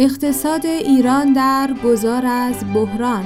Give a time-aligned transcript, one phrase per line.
[0.00, 3.24] اقتصاد ایران در گذار از بحران.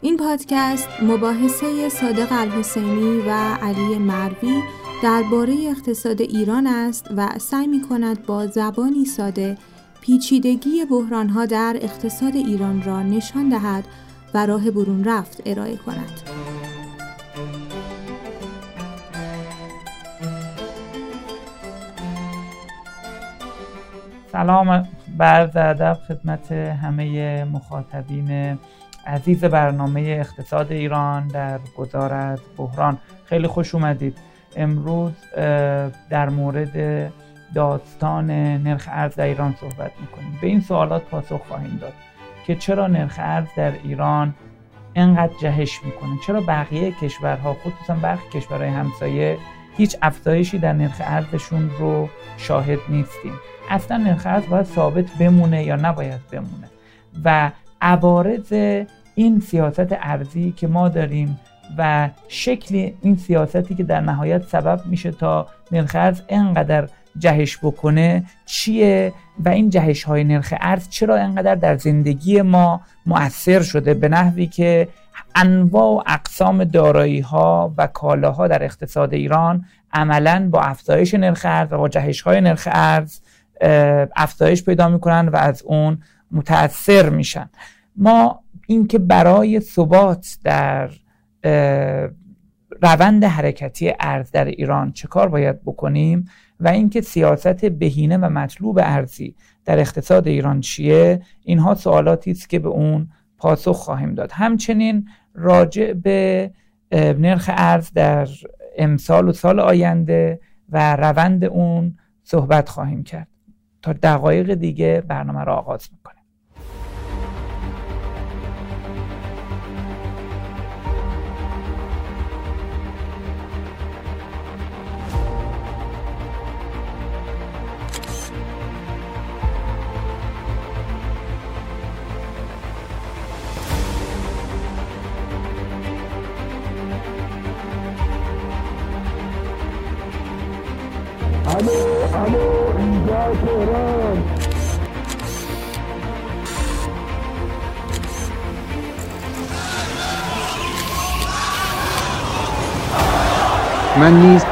[0.00, 3.30] این پادکست مباحثه صادق الحسینی و
[3.62, 4.62] علی مروی
[5.04, 9.56] درباره اقتصاد ایران است و سعی می کند با زبانی ساده
[10.00, 13.84] پیچیدگی بحرانها در اقتصاد ایران را نشان دهد
[14.34, 16.20] و راه برون رفت ارائه کند.
[24.32, 28.58] سلام بعد ادب خدمت همه مخاطبین
[29.06, 35.12] عزیز برنامه اقتصاد ایران در گذار بحران خیلی خوش اومدید امروز
[36.10, 37.12] در مورد
[37.54, 40.38] داستان نرخ ارز در ایران صحبت می‌کنیم.
[40.40, 41.92] به این سوالات پاسخ خواهیم داد
[42.46, 44.34] که چرا نرخ ارز در ایران
[44.94, 49.38] انقدر جهش می‌کنه؟ چرا بقیه کشورها خصوصا برخی کشورهای همسایه
[49.76, 53.32] هیچ افزایشی در نرخ ارزشون رو شاهد نیستیم؟
[53.70, 56.68] اصلا نرخ ارز باید ثابت بمونه یا نباید بمونه؟
[57.24, 57.50] و
[57.82, 58.52] عوارض
[59.14, 61.40] این سیاست ارزی که ما داریم
[61.78, 68.24] و شکل این سیاستی که در نهایت سبب میشه تا نرخ ارز انقدر جهش بکنه
[68.46, 69.12] چیه
[69.44, 74.46] و این جهش های نرخ ارز چرا انقدر در زندگی ما مؤثر شده به نحوی
[74.46, 74.88] که
[75.34, 81.72] انواع و اقسام دارایی ها و کالاها در اقتصاد ایران عملا با افزایش نرخ ارز
[81.72, 83.20] و با جهش های نرخ ارز
[84.16, 85.98] افزایش پیدا می‌کنن و از اون
[86.30, 87.50] متاثر میشن.
[87.96, 90.90] ما اینکه برای ثبات در
[92.82, 96.24] روند حرکتی ارز در ایران چه کار باید بکنیم
[96.60, 102.58] و اینکه سیاست بهینه و مطلوب ارزی در اقتصاد ایران چیه؟ اینها سوالاتی است که
[102.58, 104.32] به اون پاسخ خواهیم داد.
[104.32, 106.50] همچنین راجع به
[106.92, 108.28] نرخ ارز در
[108.78, 113.28] امسال و سال آینده و روند اون صحبت خواهیم کرد.
[113.82, 116.13] تا دقایق دیگه برنامه را آغاز می‌کنیم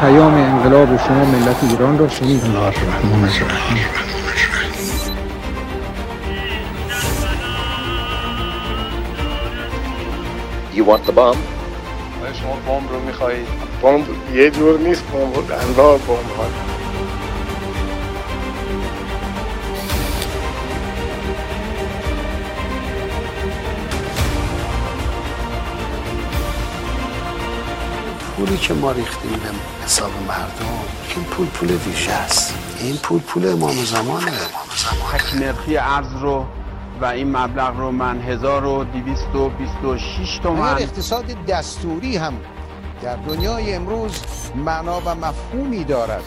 [0.02, 3.78] پیام انقلاب شما ملت ایران را الرحیم
[10.74, 11.36] You want the bomb?
[12.40, 13.46] شما بمب رو می‌خواهید
[13.82, 14.04] بمب
[14.34, 16.71] یه جور نیست بمب انواع بمب
[28.52, 30.66] پولی که ما ریختیم به حساب مردم
[31.16, 32.54] این پول پول ویژه است.
[32.80, 34.32] این پول پول امام زمانه.
[35.12, 36.46] تک نرخی ارز رو
[37.00, 40.60] و این مبلغ رو من 1226 تومن.
[40.60, 42.34] اگر اقتصاد دستوری هم
[43.02, 44.20] در دنیای امروز
[44.56, 46.24] معنا و مفهومی دارد.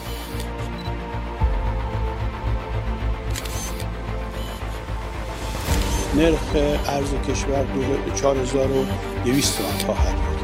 [6.14, 6.56] نرخ
[6.88, 7.66] ارز کشور
[8.14, 10.35] 4200 تومان خواهد بود.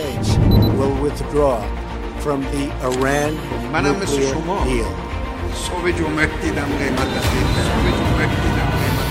[0.00, 0.38] States
[0.78, 1.60] will withdraw
[2.24, 3.32] from the Iran
[3.72, 4.86] منم مثل شما deal.
[5.54, 9.10] صبح جمعه دیدم قیمت دفعه صبح جمعه دیدم قیمت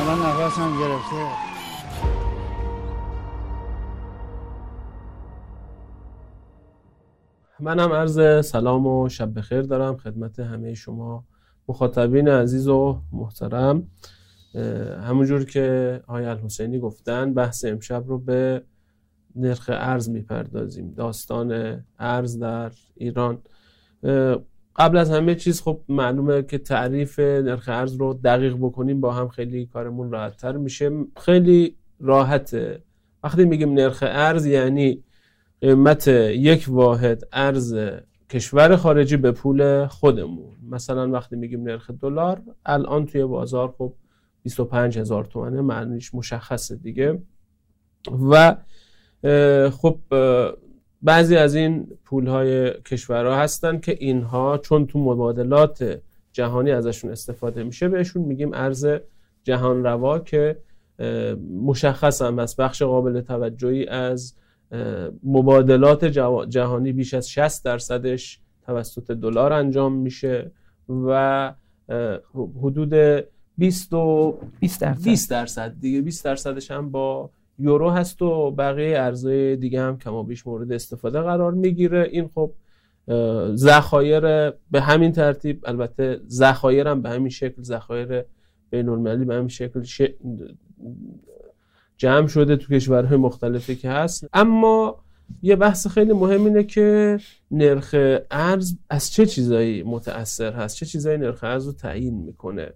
[0.00, 1.26] الان نفس هم گرفته
[7.60, 11.24] منم عرض سلام و شب بخیر دارم خدمت همه شما
[11.68, 13.88] مخاطبین عزیز و محترم
[15.02, 18.62] همونجور که آقای الحسینی گفتن بحث امشب رو به
[19.36, 20.94] نرخ ارز می‌پردازیم.
[20.96, 23.38] داستان ارز در ایران.
[24.76, 29.28] قبل از همه چیز خب معلومه که تعریف نرخ ارز رو دقیق بکنیم با هم
[29.28, 30.90] خیلی کارمون راحتتر میشه.
[31.16, 32.82] خیلی راحته.
[33.24, 35.04] وقتی میگیم نرخ ارز یعنی
[35.60, 37.76] قیمت یک واحد ارز
[38.30, 40.55] کشور خارجی به پول خودمون.
[40.70, 43.92] مثلا وقتی میگیم نرخ دلار الان توی بازار خب
[44.42, 47.22] 25 هزار تومنه معنیش مشخصه دیگه.
[48.30, 48.56] و
[49.70, 49.98] خب
[51.02, 56.00] بعضی از این پول های کشورها هستن که اینها چون تو مبادلات
[56.32, 58.86] جهانی ازشون استفاده میشه بهشون میگیم ارز
[59.44, 60.58] جهان روا که
[61.62, 64.34] مشخص هم از بخش قابل توجهی از
[65.22, 66.04] مبادلات
[66.48, 70.52] جهانی بیش از 60 درصدش توسط دلار انجام میشه
[70.88, 71.54] و
[72.62, 72.94] حدود
[73.58, 75.04] 20 و 20 درصد.
[75.04, 75.74] 20 درصد.
[75.80, 80.72] دیگه 20 درصدش هم با یورو هست و بقیه ارزهای دیگه هم کما بیش مورد
[80.72, 82.08] استفاده قرار می‌گیره.
[82.12, 82.50] این خب
[83.54, 88.24] ذخایر به همین ترتیب البته ذخایر هم به همین شکل ذخایر
[88.70, 89.82] بین المللی به همین شکل
[91.96, 94.26] جمع شده تو کشورهای مختلفی که هست.
[94.32, 94.98] اما
[95.42, 97.18] یه بحث خیلی مهم اینه که
[97.50, 97.94] نرخ
[98.30, 102.72] ارز از چه چیزایی متأثر هست؟ چه چیزایی نرخ ارز رو تعیین می‌کنه؟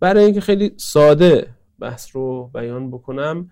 [0.00, 1.46] برای اینکه خیلی ساده
[1.78, 3.50] بحث رو بیان بکنم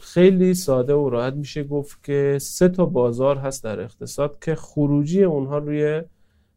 [0.00, 5.24] خیلی ساده و راحت میشه گفت که سه تا بازار هست در اقتصاد که خروجی
[5.24, 6.02] اونها روی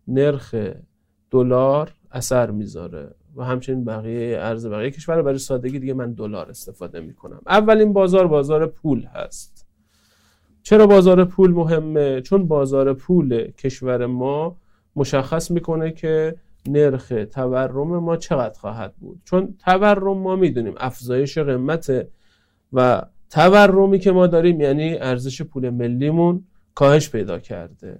[0.08, 0.56] نرخ
[1.32, 7.00] دلار اثر می‌ذاره و همچنین بقیه ارز بقیه کشور برای سادگی دیگه من دلار استفاده
[7.00, 7.42] می‌کنم.
[7.48, 9.57] اولین بازار بازار پول هست.
[10.68, 14.58] چرا بازار پول مهمه؟ چون بازار پول کشور ما
[14.96, 16.36] مشخص می‌کنه که
[16.70, 19.22] نرخ تورم ما چقدر خواهد بود.
[19.26, 22.08] چون تورم ما می‌دونیم افزایش قیمت
[22.74, 26.44] و تورمی که ما داریم یعنی ارزش پول ملیمون
[26.76, 28.00] کاهش پیدا کرده.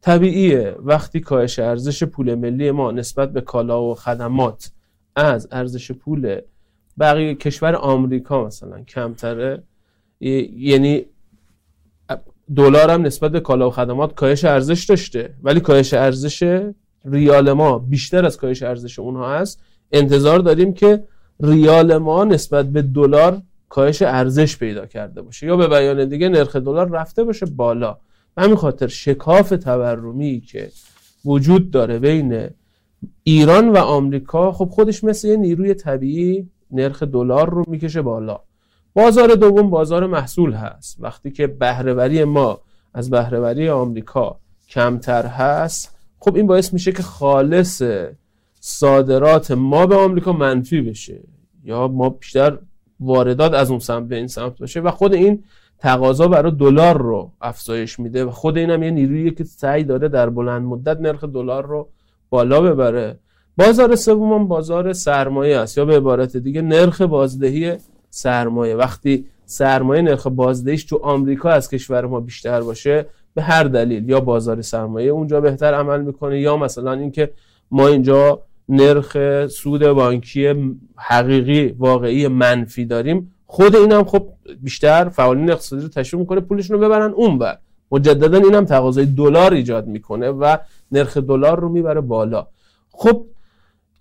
[0.00, 4.70] طبیعیه وقتی کاهش ارزش پول ملی ما نسبت به کالا و خدمات
[5.16, 6.40] از ارزش پول
[6.98, 9.62] بقیه کشور آمریکا مثلا کمتره
[10.20, 11.06] یعنی
[12.56, 15.34] دلار هم نسبت به کالا و خدمات کاهش ارزش داشته.
[15.42, 16.62] ولی کاهش ارزش
[17.04, 19.60] ریال ما بیشتر از کاهش ارزش اونها هست
[19.92, 21.04] انتظار داریم که
[21.40, 25.46] ریال ما نسبت به دلار کاهش ارزش پیدا کرده باشه.
[25.46, 27.98] یا به بیان دیگه نرخ دلار رفته باشه بالا.
[28.34, 30.70] به همین خاطر شکاف تورمی که
[31.24, 32.48] وجود داره بین
[33.24, 38.40] ایران و آمریکا خب خودش مثل یه نیروی طبیعی نرخ دلار رو می‌کشه بالا.
[38.94, 40.96] بازار دوم بازار محصول هست.
[41.00, 42.60] وقتی که بهرهوری ما
[42.94, 44.36] از بهرهوری آمریکا
[44.68, 47.82] کمتر هست خب این باعث میشه که خالص
[48.60, 51.20] صادرات ما به آمریکا منفی بشه
[51.64, 52.58] یا ما بیشتر
[53.00, 55.44] واردات از اون سمت به این سمت باشه و خود این
[55.78, 60.30] تقاضا برای دلار رو افزایش میده و خود اینم یه نیرویی که سعی داره در
[60.30, 61.88] بلند مدت نرخ دلار رو
[62.30, 63.18] بالا ببره.
[63.58, 67.76] بازار سوم بازار سرمایه است یا به عبارت دیگه نرخ بازدهی
[68.14, 68.76] سرمایه.
[68.76, 74.20] وقتی سرمایه نرخ بازدهیش تو آمریکا از کشور ما بیشتر باشه به هر دلیل یا
[74.20, 77.30] بازار سرمایه اونجا بهتر عمل می‌کنه یا مثلا اینکه
[77.70, 79.16] ما اینجا نرخ
[79.46, 83.32] سود بانکی حقیقی واقعی منفی داریم.
[83.46, 84.28] خود اینم خب
[84.60, 87.58] بیشتر فعالین اقتصادی رو تشویق می‌کنه پولشون رو ببرن اونور
[87.92, 90.56] مجددا اینم تقاضای دلار ایجاد می‌کنه و
[90.92, 92.46] نرخ دلار رو می‌بره بالا.
[92.90, 93.24] خب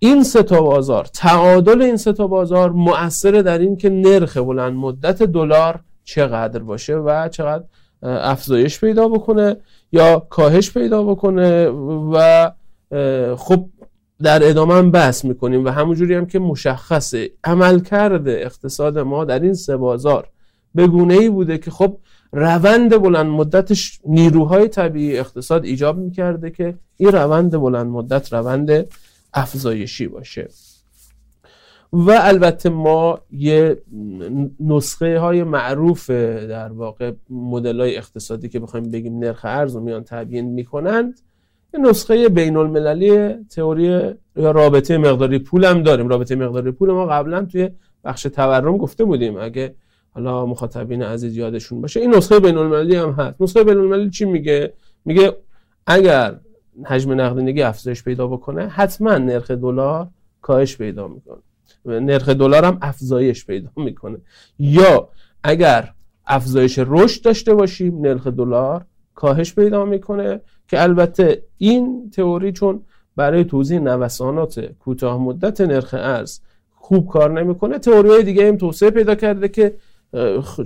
[0.03, 4.73] این سه تا بازار تعادل این سه تا بازار مؤثره در این که نرخ بلند
[4.73, 7.63] مدت دلار چقدر باشه و چقدر
[8.03, 9.57] افزایش پیدا بکنه
[9.91, 11.67] یا کاهش پیدا بکنه
[12.13, 12.51] و
[13.35, 13.65] خب
[14.23, 19.53] در ادامه هم بحث می‌کنیم و همونجوری هم که مشخصه عملکرد اقتصاد ما در این
[19.53, 20.27] سه بازار
[20.75, 21.97] به گونه ای بوده که خب
[22.31, 28.87] روند بلند مدتش نیروهای طبیعی اقتصاد ایجاب می‌کرده که این روند بلند مدت روند
[29.33, 30.47] افزایشی باشه.
[31.93, 33.81] و البته ما یه
[34.59, 40.03] نسخه های معروف در واقع مدل های اقتصادی که بخوایم بگیم نرخ ارز رو میان
[40.03, 41.21] تبیین می‌کنند
[41.73, 46.07] یه نسخه بین المللی تئوری رابطه مقداری پول هم داریم.
[46.07, 47.69] رابطه مقداری پول ما قبلا توی
[48.03, 49.37] بخش تورم گفته بودیم.
[49.37, 49.75] اگه
[50.13, 53.41] حالا مخاطبین عزیز یادشون باشه این نسخه بین المللی هم هست.
[53.41, 54.73] نسخه بین المللی چی میگه؟
[55.05, 55.37] میگه
[55.87, 56.39] اگر
[56.85, 60.07] حجم نقدینگی افزایش پیدا بکنه حتما نرخ دلار
[60.41, 61.41] کاهش پیدا می‌کنه.
[61.85, 64.17] نرخ دلار هم افزایش پیدا می‌کنه.
[64.59, 65.09] یا
[65.43, 65.93] اگر
[66.25, 68.85] افزایش رشد داشته باشیم نرخ دلار
[69.15, 72.81] کاهش پیدا می‌کنه که البته این تئوری چون
[73.15, 76.39] برای توضیح نوسانات کوتاه مدت نرخ ارز
[76.75, 79.73] خوب کار نمی‌کنه تئوری دیگه هم توسعه پیدا کرده که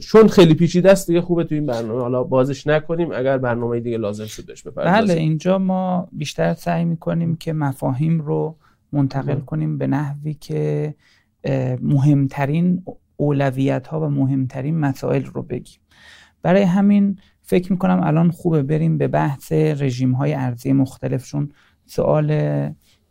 [0.01, 2.01] چون خیلی پیچیده است دیگه خوبه تو این برنامه.
[2.01, 5.05] حالا بازش نکنیم اگر برنامه دیگه لازم شدش بپردازیم.
[5.05, 8.55] بله اینجا ما بیشتر سعی می‌کنیم که مفاهیم رو
[8.91, 10.95] منتقل کنیم به نحوی که
[11.81, 12.83] مهمترین
[13.17, 15.79] اولویت ها و مهمترین مسائل رو بگیم.
[16.41, 21.51] برای همین فکر می‌کنم الان خوبه بریم به بحث رژیم های ارزی مختلف چون
[21.85, 22.29] سوال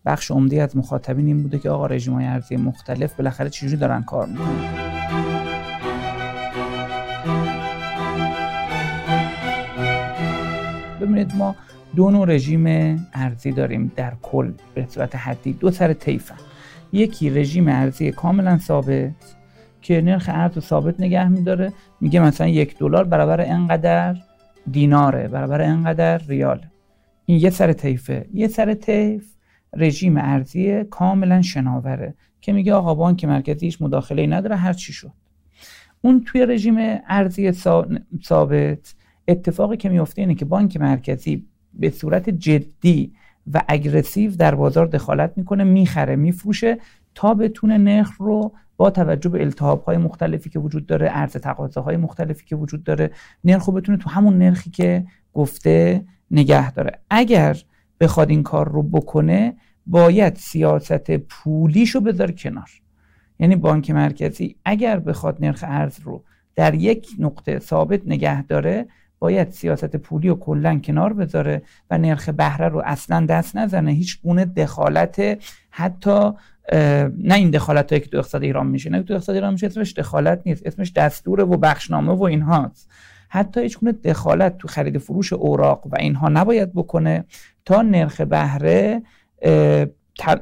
[0.07, 4.03] بخش عمده از مخاطبین این بوده که آقا رژیم های ارزی مختلف بالاخره چجوری دارن
[4.03, 5.03] کار می‌کنن؟
[11.04, 11.56] ببینید ما
[11.96, 12.66] دو نوع رژیم
[13.12, 16.37] ارزی داریم در کل به صورت حدی دو سر طیفن
[16.92, 19.37] یکی رژیم ارزی کاملا ثابت
[19.82, 21.73] که نرخ ارز ثابت نگه میداره.
[22.00, 24.16] میگه مثلا یک دلار برابر انقدر
[24.70, 26.66] دیناره برابر انقدر ریال.
[27.26, 28.26] این یه سر طیفه.
[28.34, 29.34] یه سر طیف
[29.76, 35.12] رژیم ارزی کاملا شناوره که میگه آقا بانک مرکزی هیچ مداخله نداره هر چی شد.
[36.02, 36.76] اون توی رژیم
[37.08, 37.52] ارزی
[38.23, 38.94] ثابت
[39.28, 43.12] اتفاقی که میفته اینه که بانک مرکزی به صورت جدی
[43.52, 46.78] و اگرسیو در بازار دخالت می‌کنه می‌خره میفروشه
[47.14, 51.37] تا بتونه نرخ رو با توجه به التهاب های مختلفی که وجود داره عرض
[51.76, 53.11] های مختلفی که وجود داره
[53.45, 56.99] نرخ رو بتونه تو همون نرخی که گفته نگه داره.
[57.11, 57.57] اگر
[58.00, 62.71] بخواد این کار رو بکنه باید سیاست پولیشو بذاره کنار.
[63.38, 68.87] یعنی بانک مرکزی اگر بخواد نرخ ارز رو در یک نقطه ثابت نگه داره
[69.18, 73.90] باید سیاست پولی رو کلا کنار بذاره و نرخ بهره رو اصلا دست نزنه.
[73.90, 76.30] هیچ گونه دخالت حتی
[77.18, 79.92] نه این دخالت هایی که تو اقتصاد ایران میشه نه تو اقتصاد ایران میشه اسمش
[79.92, 82.90] دخالت نیست اسمش دستوره و بخشنامه و اینهاست.
[83.28, 87.25] حتی هیچ گونه دخالت تو خرید فروش اوراق و اینها نباید بکنه
[87.64, 89.02] تا نرخ بهره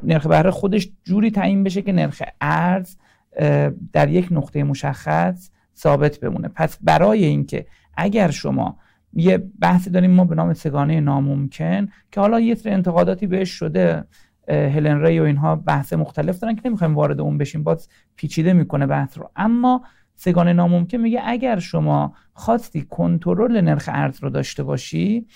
[0.03, 2.97] نرخ بهره خودش جوری تعیین بشه که نرخ ارز
[3.93, 6.49] در یک نقطه مشخص ثابت بمونه.
[6.49, 8.77] پس برای اینکه اگر شما
[9.13, 14.05] یه بحثی داریم ما به نام سگانه ناممکن که حالا یه سری انتقاداتی بهش شده
[14.49, 17.63] هلن ری و اینها بحث مختلف دارن که نمی‌خوایم وارد اون بشیم.
[17.63, 19.31] باز پیچیده می‌کنه بحث رو.
[19.37, 19.83] اما
[20.15, 25.27] سگانه ناممکن میگه اگر شما خواستی کنترل نرخ ارز رو داشته باشی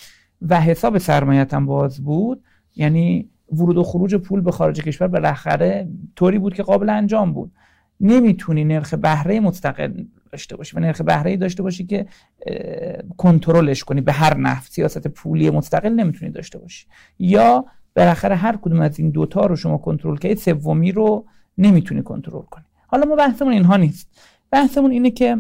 [0.43, 2.45] و حساب سرمایت هم باز بود
[2.77, 7.53] یعنی ورود و خروج پول به خارج کشور بالاخره طوری بود که قابل انجام بود.
[8.01, 12.07] نمی‌تونی نرخ بهره مستقل داشته باشی و نرخ بهره داشته باشی که
[13.17, 14.01] کنترلش کنی.
[14.01, 16.87] به هر نحو سیاست پولی مستقل نمی‌تونی داشته باشی.
[17.19, 17.65] یا
[17.97, 21.27] بالاخره هر کدوم از این دوتا رو شما کنترل کنی سومی رو
[21.59, 22.65] نمی‌تونی کنترل کنی.
[22.87, 24.09] حالا ما بحثمون اینها نیست.
[24.51, 25.37] بحثمون اینه که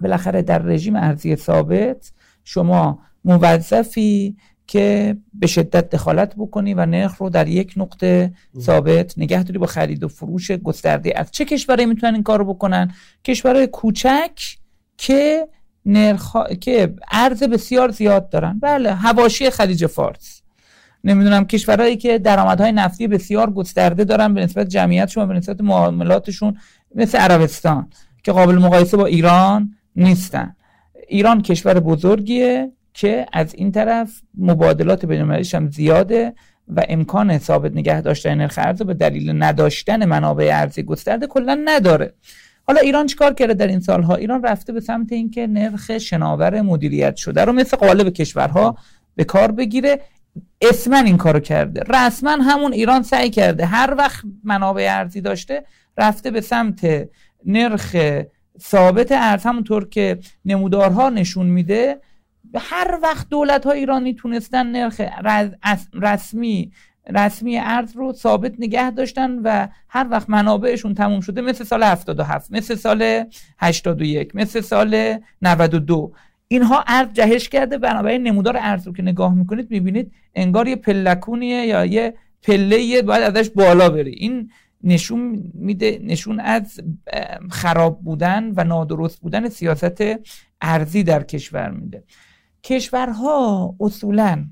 [0.00, 2.12] بالاخره در رژیم ارزی ثابت
[2.44, 4.36] شما موظفی
[4.66, 9.66] که به شدت دخالت بکنی و نرخ رو در یک نقطه ثابت نگه داری با
[9.66, 12.94] خرید و فروش گسترده از چه کشورهایی می‌تونن این کار رو بکنن؟
[13.24, 14.56] کشورهای کوچک
[14.98, 15.48] که
[15.86, 18.58] نرخ که ارز بسیار زیاد دارن.
[18.62, 20.42] بله هواشی خلیج فارس.
[21.04, 26.56] نمی‌دونم کشورهایی که درآمدهای نفتی بسیار گسترده دارن به نسبت جمعیتشون و به نسبت معاملاتشون
[26.94, 27.90] مثل عربستان
[28.22, 30.56] که قابل مقایسه با ایران نیستن.
[31.08, 32.72] ایران کشور بزرگیه.
[32.96, 36.34] که از این طرف مبادلات بین هم زیاده
[36.68, 42.14] و امکان ثابت نگه داشتن نرخ ارز به دلیل نداشتن منابع ارزی گسترده کلا نداره.
[42.66, 47.16] حالا ایران چیکار کرده در این سالها؟ ایران رفته به سمت اینکه نرخ شناور مدیریت
[47.16, 48.76] شده رو مثل قالب کشورها
[49.14, 50.00] به کار بگیره.
[50.60, 51.82] اسما این کارو کرده.
[51.88, 53.66] رسما همون ایران سعی کرده.
[53.66, 55.64] هر وقت منابع ارزی داشته
[55.98, 57.08] رفته به سمت
[57.46, 57.96] نرخ
[58.60, 59.42] ثابت ارز.
[59.42, 62.00] همونطور که نمودارها نشون میده
[62.54, 65.00] هر وقت دولت های ایرانی تونستن نرخ
[65.92, 66.72] رسمی
[67.14, 72.52] رسمی ارز رو ثابت نگه داشتن و هر وقت منابعشون تموم شده مثل سال 77
[72.52, 73.24] مثل سال
[73.58, 76.12] 81 مثل سال 92
[76.48, 81.66] اینها ارز جهش کرده بنابراین نمودار ارز رو که نگاه می‌کنید می‌بینید انگار یه پلکونیه
[81.66, 84.50] یا یه پله باید ازش بالا بری این
[84.84, 86.80] نشون میده نشون از
[87.50, 90.02] خراب بودن و نادرست بودن سیاست
[90.60, 92.04] ارزی در کشور میده.
[92.66, 94.46] کشورها اصولا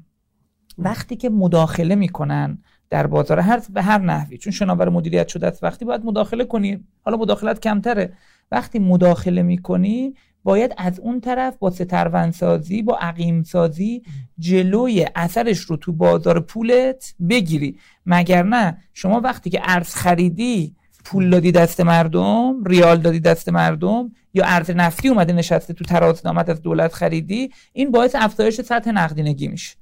[0.79, 2.59] وقتی که مداخله می‌کنن
[2.91, 6.85] در بازار هر به هر نحوی چون شناور مدیریت شده است وقتی باید مداخله کنی
[7.03, 8.13] حالا مداخلت کمتره.
[8.51, 14.03] وقتی مداخله می‌کنی باید از اون طرف با ستروندسازی با عقیمسازی
[14.39, 17.79] جلوی اثرش رو تو بازار پولت بگیری.
[18.07, 24.13] مگر نه؟ شما وقتی که ارز خریدی پول دادی دست مردم ریال دادی دست مردم
[24.35, 29.49] یا ارز نفتی اومده نشسته تو ترازنامت از دولت خریدی این باعث افزایش سطح نقدینگی
[29.49, 29.77] میشه.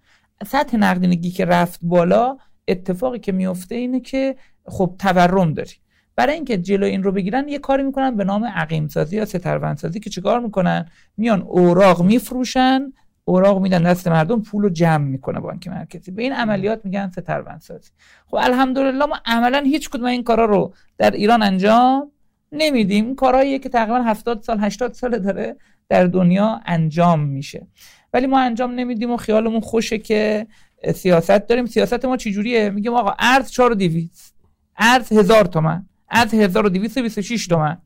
[0.47, 2.37] سطح نقدینگی که رفت بالا
[2.69, 5.73] اتفاقی که میفته اینه که خب تورم داری.
[6.17, 9.77] برای اینکه جلو این رو بگیرن یه کاری می‌کنن به نام عقیم سازی یا ستروند
[9.77, 12.93] سازی که چیکار می‌کنن؟ میان اوراق میفروشن
[13.25, 16.11] اوراق میدن دست مردم پول رو جمع می‌کنه بانک مرکزی.
[16.11, 17.91] به این عملیات میگن ستروند سازی
[18.27, 22.12] خب الحمدلله ما عملا هیچ کدوم این کارا رو در ایران انجام
[22.53, 23.15] نمیدیم.
[23.15, 25.57] کارهاییه که تقریبا 70 سال 80 سال داره
[25.89, 27.67] در دنیا انجام میشه.
[28.13, 30.47] ولی ما انجام نمیدیم و خیالمون خوشه که
[30.95, 31.67] سیاست داریم.
[31.67, 34.35] سیاست ما چجوریه؟ میگیم آقا ارز 4200
[34.77, 35.87] ارز 1000 تومن.
[36.11, 37.79] ارز 1226 تومن.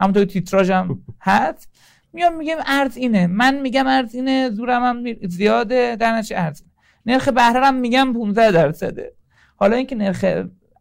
[0.00, 1.68] همونطور تیتراژ هم هست.
[2.12, 3.26] میام میگم ارز اینه.
[3.26, 4.50] من میگم ارز اینه.
[4.50, 5.96] زورم هم زیاده.
[5.96, 6.62] در نتیجه ارز.
[7.06, 9.12] نرخ بهره هم میگم 15 درصده.
[9.56, 10.24] حالا اینکه نرخ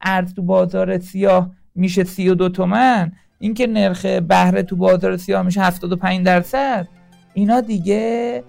[0.01, 6.25] ارز تو بازار سیاه میشه 32 تومن اینکه نرخ بهره تو بازار سیاه میشه 75
[6.25, 6.87] درصد.
[7.33, 8.43] اینا دیگه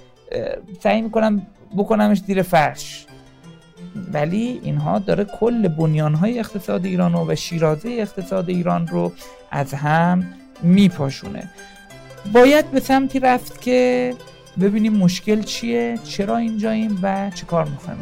[0.81, 3.07] سعی می‌کنم بکنمش زیر فرش.
[4.13, 9.13] ولی اینها داره کل بنیانهای اقتصاد ایران و شیرازه اقتصاد ایران رو
[9.51, 11.51] از هم میپاشونه.
[12.33, 14.15] باید به سمتی رفت که
[14.61, 18.01] ببینیم مشکل چیه چرا اینجاییم و چه کار می‌خوایم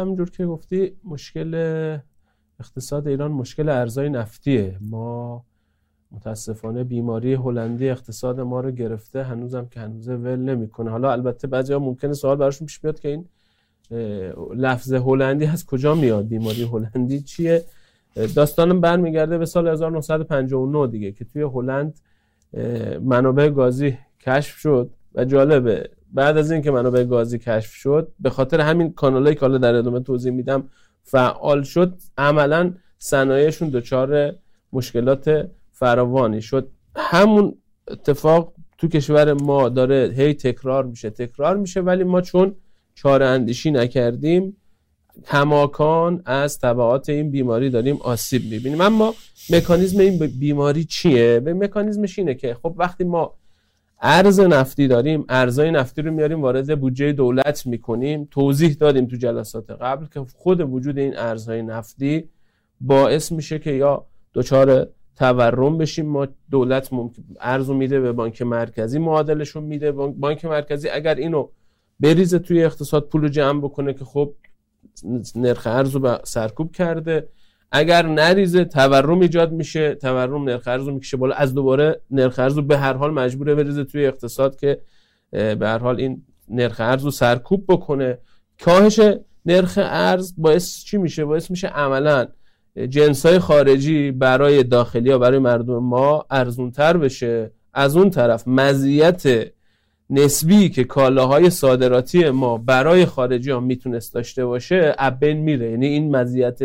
[0.00, 1.54] همونجور که گفتی مشکل
[2.60, 4.78] اقتصاد ایران مشکل ارزای نفتیه.
[4.80, 5.44] ما
[6.12, 10.90] متاسفانه بیماری هلندی اقتصاد ما رو گرفته هنوزم که هنوزه ول نمی‌کنه.
[10.90, 13.24] حالا البته بعضی ها ممکنه سوال براشون پیش بیاد که این
[14.54, 17.64] لفظ هلندی از کجا میاد؟ بیماری هلندی چیه؟
[18.34, 22.00] داستانم برمیگرده به سال 1959 دیگه که توی هلند
[23.02, 25.90] منابع گازی کشف شد و جالبه.
[26.14, 30.00] بعد از اینکه منابع گازی کشف شد به خاطر همین کانالایی که حالا در ادامه
[30.00, 30.68] توضیح میدم
[31.02, 34.34] فعال شد عملا صنایعشون دچار
[34.72, 37.54] مشکلات فراوانی شد همون
[37.88, 42.54] اتفاق تو کشور ما داره هی تکرار میشه تکرار میشه ولی ما چون
[42.94, 44.56] چاره اندیشی نکردیم
[45.26, 49.14] کماکان از طبعات این بیماری داریم آسیب می‌بینیم اما
[49.50, 53.34] مکانیزم این بیماری چیه؟ به مکانیزمش اینه که خب وقتی ما
[54.02, 58.28] ارز نفتی داریم ارزای نفتی رو میاریم وارد بودجه دولت می‌کنیم.
[58.30, 62.28] توضیح دادیم تو جلسات قبل که خود وجود این ارزهای نفتی
[62.80, 66.06] باعث میشه که یا دچار تورم بشیم.
[66.06, 69.92] ما دولت ممکن ارزو میده به بانک مرکزی معادلشون میده.
[69.92, 71.48] بانک مرکزی اگر اینو
[72.00, 74.34] بریزه توی اقتصاد پول جمع بکنه که خب
[75.36, 77.28] نرخ ارز رو سرکوب کرده.
[77.72, 81.34] اگر نریزه تورم ایجاد میشه تورم نرخ ارز رو می‌کشه بالا.
[81.34, 84.80] از دوباره نرخ ارز رو به هر حال مجبوره بریزه توی اقتصاد که
[85.30, 88.18] به هر حال این نرخ ارز رو سرکوب بکنه.
[88.64, 89.00] کاهش
[89.46, 92.26] نرخ ارز باعث چی میشه؟ باعث میشه عملا
[92.88, 97.50] جنس های خارجی برای داخلی ها برای مردم ما ارزونتر بشه.
[97.74, 99.22] از اون طرف مزیت
[100.10, 105.70] نسبی که کالاهای صادراتی ما برای خارجی ها می‌تونست داشته باشه ابن میره.
[105.70, 106.58] یعنی این مزیت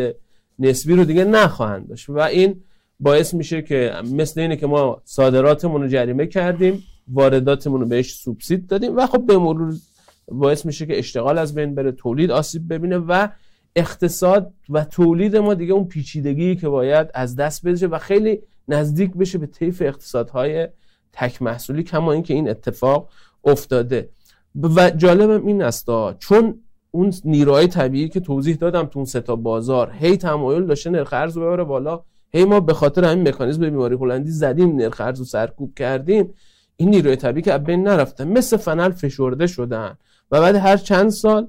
[0.60, 2.10] نسبی رو دیگه نخواهند داشت.
[2.10, 2.62] و این
[3.00, 8.68] باعث میشه که مثل اینه که ما صادراتمون رو جریمه کردیم وارداتمون رو بهش سوبسید
[8.68, 9.74] دادیم و خب به مرور
[10.28, 13.28] باعث میشه که اشتغال از بین بره تولید آسیب ببینه و
[13.76, 19.14] اقتصاد و تولید ما دیگه اون پیچیدگی که باید از دست بده و خیلی نزدیک
[19.14, 20.68] بشه به طیف اقتصادهای
[21.14, 23.10] تک محصولی کما اینکه این اتفاق
[23.44, 24.10] افتاده.
[24.62, 25.88] و جالبم این است
[26.20, 26.60] چون
[26.96, 31.38] اون نیروهای طبیعی که توضیح دادم تو اون ستا بازار هی تمایل داشته نرخ ارز
[31.38, 32.04] ببره بالا
[32.34, 36.34] هی ما به خاطر همین مکانیزم بیماری هلندی زدیم نرخ ارز رو سرکوب کردیم.
[36.78, 39.98] این نیروی طبیعی که بین نرفتن مثل فنل فشرده شدن.
[40.32, 41.48] و بعد هر چند سال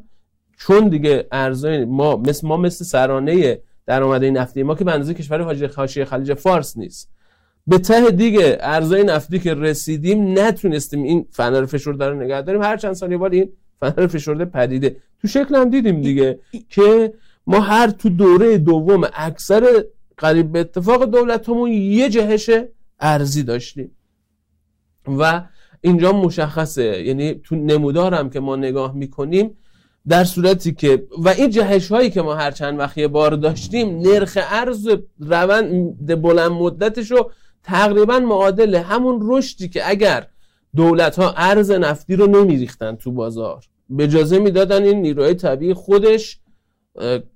[0.59, 5.69] چون دیگه ارزای ما مثل ما مثل سرانه درآمده نفتی ما که به اندازه کشور
[5.77, 7.11] حاشیه خلیج فارس نیست.
[7.67, 12.63] به ته دیگه ارزای نفتی که رسیدیم نتونستیم این فنر فشرده رو نگه داریم.
[12.63, 14.97] هر چند سال یه بار این فنر فشرده پدیده.
[15.23, 17.15] تو شکل هم دیدیم دیگه که
[17.47, 19.85] ما هر تو دوره دوم اکثر
[20.17, 22.51] قریب به اتفاق دولتمون یه جهش
[23.01, 23.91] ارزی داشتیم.
[25.07, 25.43] و
[25.81, 27.03] اینجا مشخصه.
[27.03, 29.57] یعنی تو نمودارم که ما نگاه می‌کنیم
[30.09, 33.99] در صورتی که و این جهش هایی که ما هر چند وقت یه بار داشتیم
[33.99, 37.31] نرخ ارز روند بلند مدتش رو
[37.63, 40.27] تقریبا معادل همون رشدی که اگر
[40.77, 43.65] دولت ها ارز نفتی رو نمیریختن تو بازار.
[43.99, 46.41] اجازه می‌دادن این نیروهای طبیعی خودش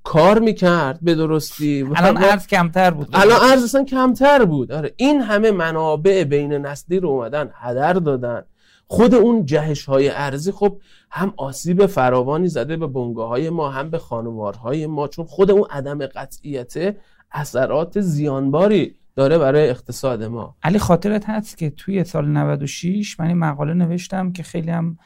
[0.05, 1.89] کار می‌کرد به درستی.
[1.95, 3.09] الان ارز کمتر بود.
[3.13, 4.73] الان ارز اصلا کمتر بود.
[4.73, 8.43] آره این همه منابع بین نسلی رو اومدن هدر دادن.
[8.87, 13.91] خود اون جهش های ارزی خب هم آسیب فراوانی زده به بنگاه های ما هم
[13.91, 16.97] به خانوارهای ما چون خود اون عدم قطعیت
[17.33, 20.57] اثرات زیانباری داره برای اقتصاد ما.
[20.63, 24.99] علی خاطرت هست که توی سال 96 من این مقاله نوشتم که خیلی هم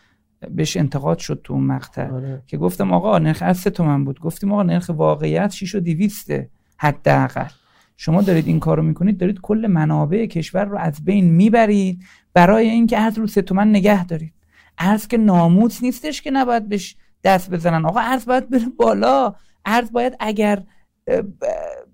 [0.51, 2.11] بهش انتقاد شد تو اون مقطع.
[2.11, 2.43] آره.
[2.47, 4.21] که گفتم آقا نرخ ارز سه تومن بود.
[4.21, 6.31] گفتیم آقا نرخ واقعیت 6 و 200
[6.79, 7.49] حداقل.
[7.97, 12.05] شما دارید این کارو می‌کنید دارید کل منابع کشور رو از بین می‌برید.
[12.35, 14.35] برای اینکه ارز رو سه تومن نگه دارید.
[14.79, 17.87] ارز که ناموس نیستش که نباید بهش دست بزنن.
[17.87, 19.35] آقا ارز باید بره بالا.
[19.65, 20.63] ارز باید اگر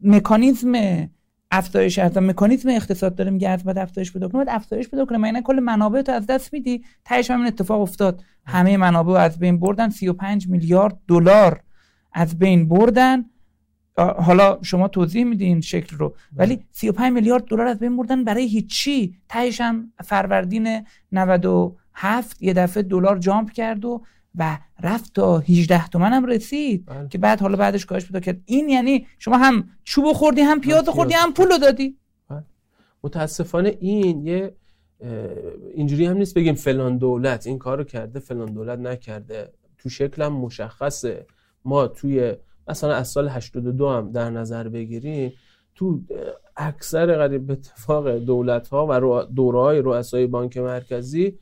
[0.03, 0.73] مکانیزم
[1.51, 5.19] افزایش ارز مکانیزم اقتصاد داره میگه ارز باید افزایش پیدا کنه باید افزایش پیدا کنه.
[5.19, 6.85] من کل منابع تو از دست میدی.
[7.05, 8.23] تهش همین اتفاق افتاد.
[8.47, 9.89] همه منابع از بین بردن.
[9.89, 11.61] 35 میلیارد دلار
[12.13, 13.25] از بین بردن.
[13.97, 16.15] حالا شما توضیح میدین شکل رو.
[16.37, 19.19] ولی 35 میلیارد دلار از بین بردن برای هیچی.
[19.29, 24.03] تهش هم فروردین 97 یه دفعه دلار جامپ کرد و
[24.35, 27.09] و رفت تا 18 تومن هم رسید بله.
[27.09, 28.41] که بعد حالا بعدش کاهش پیدا کرد.
[28.45, 31.97] این یعنی شما هم چوب خوردی هم پیاز خوردی هم پول دادی.
[32.29, 32.45] بله.
[33.05, 34.55] متاسفانه این یه
[35.75, 37.47] اینجوری هم نیست بگیم فلان دولت.
[37.47, 39.53] این کارو کرده فلان دولت نکرده.
[39.79, 41.27] تو شکلم مشخصه.
[41.65, 42.35] ما توی
[42.69, 45.33] مثلا از سال 82 هم در نظر بگیریم
[45.75, 46.01] تو
[46.57, 51.39] اکثر قریب اتفاق دولت ها و دوره های رؤسای بانک مرکزی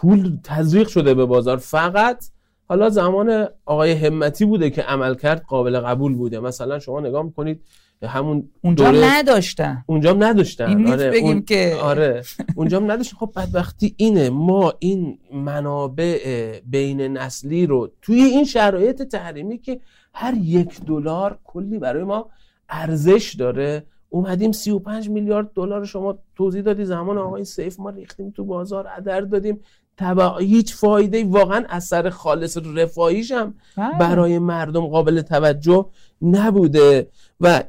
[0.00, 1.56] پول تزریق شده به بازار.
[1.56, 2.24] فقط
[2.68, 6.40] حالا زمان آقای همتی بوده که عمل کرد قابل قبول بوده.
[6.40, 7.62] مثلا شما نگاه می‌کنید
[8.02, 9.84] همون اونجا نداشتن.
[9.86, 10.66] اونجا نداشتن.
[10.66, 11.42] این آره بگیم اون...
[11.42, 12.22] که آره.
[12.56, 13.16] اونجا نداشتن.
[13.16, 14.30] خب بدبختی اینه.
[14.30, 19.80] ما این منابع بین نسلی رو توی این شرایط تحریمی که
[20.14, 22.30] هر یک دلار کلی برای ما
[22.68, 28.44] ارزش داره اومدیم 35 میلیارد دلار شما توضیح دادی زمان آقای سیف ما ریختیم تو
[28.44, 29.60] بازار ادر دادیم.
[29.96, 33.98] تبع هیچ فایده واقعا اثر خالص رفاهیش هم بله.
[33.98, 35.86] برای مردم قابل توجه
[36.22, 37.10] نبوده.
[37.40, 37.62] و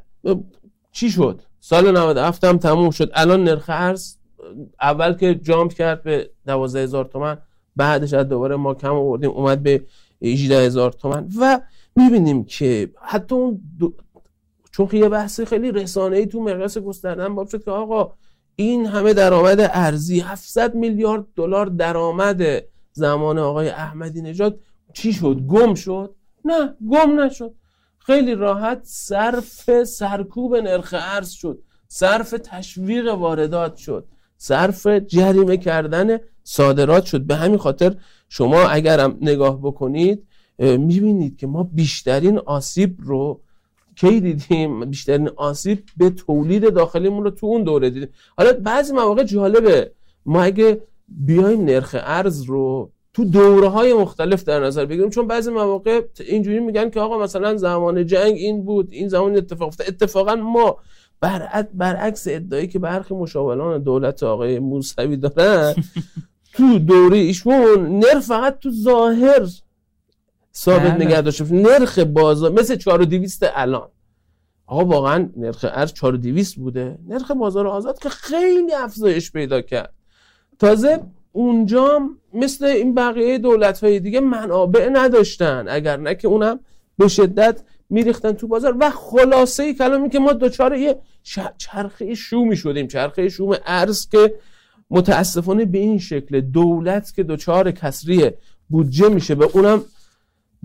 [0.92, 3.12] چی شد؟ سال 97 هم تموم شد.
[3.14, 4.16] الان نرخ ارز
[4.82, 7.38] اول که جامپ کرد به 12 هزار تومن
[7.76, 9.84] بعدش از دوباره ما کم آوردیم اومد به
[10.22, 11.30] 18 هزار تومن.
[11.40, 11.60] و
[11.96, 13.94] می‌بینیم که حتی اون دو...
[14.72, 18.14] چون یه بحث خیلی رسانه‌ای تو مقیاس گستردن باب شد که آقا
[18.60, 22.42] این همه درآمد ارزی 700 میلیارد دلار درآمد
[22.92, 24.60] زمان آقای احمدی نژاد.
[24.94, 26.16] چی شد؟ گم شد؟
[26.46, 27.54] نه گم نشد.
[28.00, 31.60] خیلی راحت صرف سرکوب نرخ ارز شد.
[31.88, 34.08] صرف تشویق واردات شد.
[34.38, 37.22] صرف جریمه کردن صادرات شد.
[37.22, 37.96] به همین خاطر
[38.30, 40.28] شما اگرم نگاه بکنید
[40.60, 43.42] می‌بینید که ما بیشترین آسیب رو
[44.00, 48.10] کی دیدیم؟ بیشترین آسیب به تولید داخلیمون رو تو اون دوره دیدیم.
[48.38, 49.92] حالا بعضی مواقع جالبه.
[50.26, 55.52] ما اگه بیایم نرخ ارز رو تو دوره های مختلف در نظر بگیریم چون بعضی
[55.52, 59.88] مواقع اینجوری میگن که آقا مثلا زمان جنگ این بود این زمان اتفاق افتاد.
[59.88, 60.78] اتفاقا ما
[61.74, 65.76] برعکس ادعایی که برخی مشاوران دولت آقای موسوی دارن
[66.54, 69.48] تو دوره ایشون نرخ فقط تو ظاهر
[70.58, 71.06] ثابت بله.
[71.06, 73.90] نگه داشته نرخ بازار مثل 4200 الان.
[74.68, 76.98] آقا واقعا نرخ ارز 4200 بوده.
[77.08, 79.94] نرخ بازار آزاد که خیلی افزایش پیدا کرد.
[80.60, 81.00] تازه
[81.32, 82.02] اونجا
[82.34, 85.66] مثل این بقیه دولت های دیگه منابع نداشتن.
[85.70, 86.60] اگر نه که اونم
[86.98, 88.76] به شدت میریختن تو بازار.
[88.80, 91.00] و خلاصه کلامی که ما دوچار یه
[91.58, 92.88] چرخه شومی شدیم.
[92.88, 94.34] چرخه شوم ارز که
[94.90, 98.32] متاسفانه به این شکل دولت که دوچار کسری
[98.70, 99.84] بودجه میشه به اونم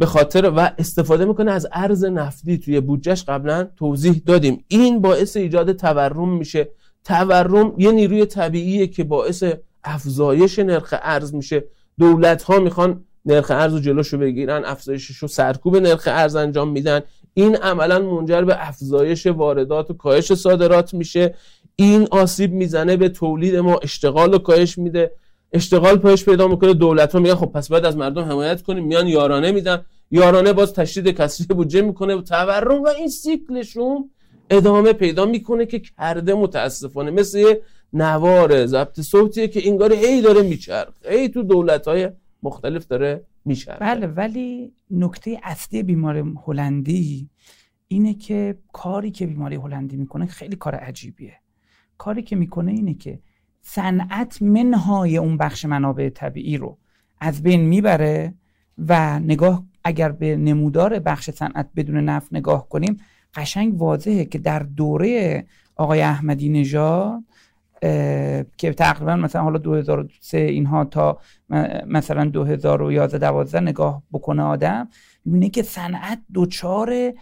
[0.03, 4.65] به خاطر و استفاده می‌کنه از ارز نفتی توی بودجهش قبلا توضیح دادیم.
[4.69, 6.69] این باعث ایجاد تورم میشه.
[7.05, 9.45] تورم یه نیروی طبیعیه که باعث
[9.85, 11.65] افزایش نرخ ارز میشه.
[11.99, 17.01] دولت ها می‌خوان نرخ ارز رو جلوشو بگیرن افزایشش رو سرکوب نرخ ارز انجام میدن.
[17.35, 21.35] این عملا منجر به افزایش واردات و کاهش صادرات میشه.
[21.77, 25.11] این آسیب می‌زنه به تولید ما اشتغال و کاهش میده.
[25.53, 28.85] اشتغال پایش پیدا می‌کنه دولت ها میگن خب پس باید از مردم حمایت کنیم.
[28.85, 29.85] میان یارانه میدن.
[30.11, 34.11] یارانه باز تشدید کسری بودجه می‌کنه و تورم و این سیکلشون
[34.51, 37.11] ادامه پیدا می‌کنه که کرده متاسفانه.
[37.11, 37.55] مثل
[37.93, 42.11] نوار ضبط صوتیه که انگار هی داره میچرخ هی تو دولت های
[42.43, 43.81] مختلف داره میچرخه.
[43.81, 47.31] بله ولی نکته اصلی بیماری هلندی
[47.89, 51.35] اینه که کاری که بیماری هلندی می‌کنه خیلی کار عجیبیه.
[51.99, 53.21] کاری که می‌کنه اینه که
[53.63, 56.79] صنعت منهای اون بخش منابع طبیعی رو
[57.21, 58.35] از بین می‌بره
[58.89, 62.97] و نگاه اگر به نمودار بخش صنعت بدون نفت نگاه کنیم
[63.35, 65.47] قشنگ واضحه که در دوره
[65.77, 67.23] آقای احمدی نژاد
[68.57, 71.19] که تقریبا مثلا حالا 2003 اینها تا
[71.87, 74.89] مثلا 2011 12 نگاه بکنه آدم
[75.25, 77.13] می‌بینه که صنعت دچار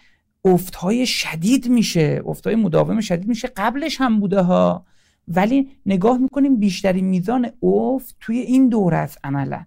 [0.45, 3.49] افتهای شدید میشه افتهای مداوم شدید میشه.
[3.57, 4.85] قبلش هم بوده ها.
[5.31, 9.65] ولی نگاه می‌کنیم بیشترین میزان افت توی این دوره است عملا.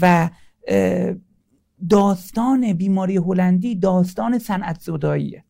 [0.00, 0.30] و
[1.88, 5.44] داستان بیماری هلندی داستان صنعت زداییه.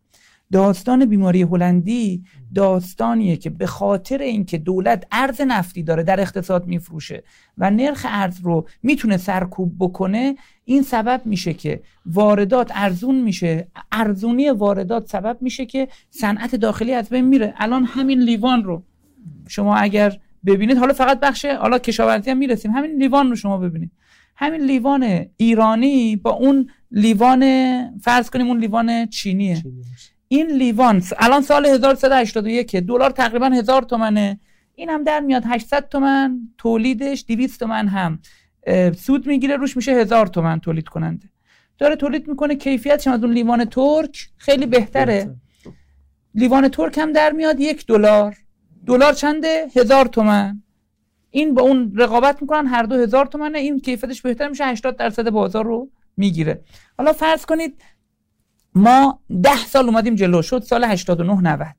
[0.53, 2.25] داستان بیماری هلندی
[2.55, 7.25] داستانیه که به خاطر اینکه دولت ارز نفتی داره در اقتصاد میفروشه
[7.59, 13.69] و نرخ ارز رو می‌تونه سرکوب بکنه این سبب میشه که واردات ارزون میشه.
[13.93, 17.55] ارزونی واردات سبب میشه که صنعت داخلی از بین میره.
[17.57, 18.83] الان همین لیوان رو
[19.49, 22.71] شما اگر ببینید حالا فقط بخش حالا کشاورزی هم می‌رسیم.
[22.71, 23.91] همین لیوان رو شما ببینید.
[24.37, 27.43] همین لیوان ایرانی با اون لیوان
[27.99, 29.63] فرض کنیم اون لیوان چینیه.
[30.29, 34.41] این لیوان الان سال 1381 دلار تقریبا هزار تومنه.
[34.75, 38.19] این هم در میاد 800 تومن تولیدش 200 تومن هم.
[38.93, 41.29] سود می‌گیره روش میشه هزار تومن تولید کننده.
[41.79, 45.37] داره تولید می‌کنه کیفیتش از اون لیوان ترک خیلی بهتره.
[46.35, 48.37] لیوان ترک هم در میاد یک دلار.
[48.87, 50.63] دلار چنده؟ هزار تومن.
[51.31, 53.59] این با اون رقابت می‌کنن هر دو هزار تومنه.
[53.59, 56.65] این کیفیتش بهتر میشه 80 درصد بازار رو می‌گیره.
[56.99, 57.83] حالا فرض کنید
[58.75, 60.43] ما ده سال اومدیم جلو.
[60.43, 61.77] شد سال 89 90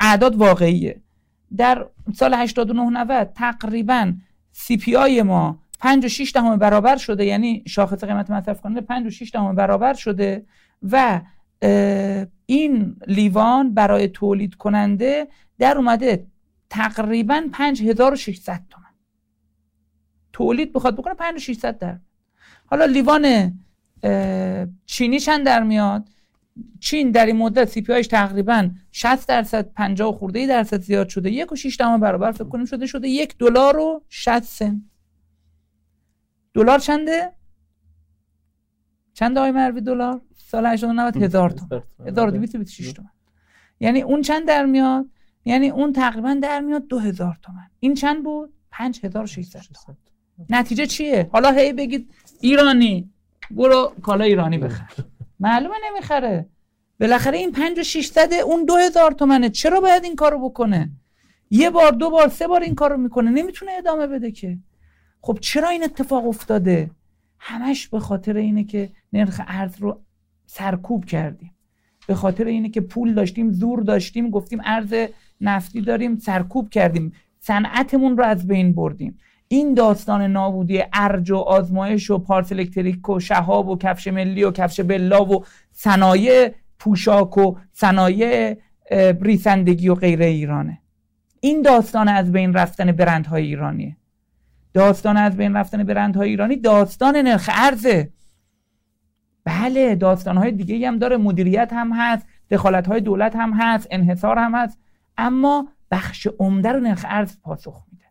[0.00, 1.02] اعداد واقعیه.
[1.56, 4.12] در سال 89 90 تقریبا
[4.52, 7.24] سی پی آی ما 5 و 6 دهم برابر شده.
[7.24, 10.46] یعنی شاخص قیمت مصرف کننده 5 و 6 دهم برابر شده
[10.82, 11.20] و
[12.46, 16.26] این لیوان برای تولید کننده در اومده
[16.70, 18.84] تقریبا 5600 تومن.
[20.32, 21.98] تولید بخواد بکنه 5600 در
[22.66, 23.54] حالا لیوان
[24.86, 26.08] چینی چند در میاد.
[26.80, 31.30] چین در این مدت سی پی تقریبا 60 درصد 50 خورده درصد زیاد شده.
[31.30, 32.86] یک و 6 برابر فکر کنیم شده.
[32.86, 34.82] شده یک دلار و 60 سنت.
[36.54, 37.32] دلار چنده؟
[39.14, 41.82] چند آقای مروی دلار؟ سال 89 هزار تومن.
[42.06, 43.10] 1226 تومن.
[43.80, 45.06] یعنی اون چند در میاد؟
[45.44, 47.70] یعنی اون تقریبا در میاد 2000 تومن.
[47.80, 49.96] این چند بود؟ 5600 تومن.
[50.50, 53.10] نتیجه چیه؟ حالا هی بگید ایرانی.
[53.50, 54.92] برو کالا ایرانی بخر.
[55.40, 56.48] معلومه نمی‌خره.
[57.00, 59.50] بالاخره این 5 و 600 اون 2000 تومنه.
[59.50, 60.90] چرا باید این کارو بکنه؟
[61.50, 63.30] یه بار دو بار سه بار این کارو می‌کنه.
[63.30, 64.58] نمی‌تونه ادامه بده که.
[65.20, 66.90] خب چرا این اتفاق افتاده؟
[67.38, 70.02] همش به خاطر اینه که نرخ ارز رو
[70.50, 71.54] سرکوب کردیم.
[72.06, 74.94] به خاطر اینه که پول داشتیم زور داشتیم گفتیم ارز
[75.40, 77.12] نفتی داریم سرکوب کردیم.
[77.40, 79.18] صنعتمون رو از بین بردیم.
[79.48, 84.50] این داستان نابودی ارج و آزمایش و پارس الکتریک و شهاب و کفش ملی و
[84.50, 88.56] کفش بلا و صنایع پوشاک و صنایع
[89.20, 90.80] ریسندگی و غیره ایرانه.
[91.40, 93.96] این داستان از بین رفتن برندهای ایرانیه.
[94.74, 98.10] داستان از بین رفتن برندهای ایرانی داستان نرخ ارزه.
[99.48, 101.16] بله داستانهای دیگه هم داره.
[101.16, 104.78] مدیریت هم هست دخالت های دولت هم هست انحصار هم هست.
[105.18, 108.04] اما بخش عمده رو نرخ ارز پاسخ میده.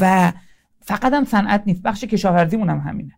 [0.00, 0.32] و
[0.80, 3.12] فقط هم صنعت نیست بخش کشاورزیمون هم همینه.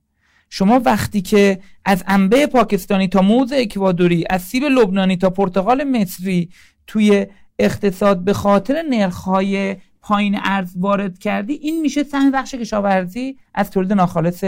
[0.49, 6.49] شما وقتی که از انبه پاکستانی تا موز اکوادوری از سیب لبنانی تا پرتقال مصری
[6.87, 7.27] توی
[7.59, 13.93] اقتصاد به خاطر نرخهای پایین ارز وارد کردی این میشه سهم بخش کشاورزی از تولید
[13.93, 14.45] ناخالص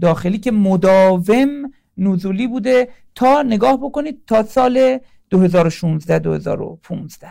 [0.00, 4.98] داخلی که مداوم نزولی بوده تا نگاه بکنید تا سال
[5.30, 7.28] 2016 2015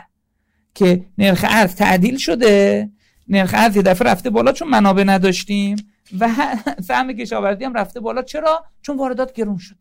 [0.75, 2.89] که نرخ ارز تعدیل شده.
[3.27, 5.75] نرخ ارز یه دفعه رفته بالا چون منابع نداشتیم
[6.19, 6.29] و
[6.87, 8.21] سهم کشاورزی هم رفته بالا.
[8.21, 9.79] چرا؟ چون واردات گرون شده.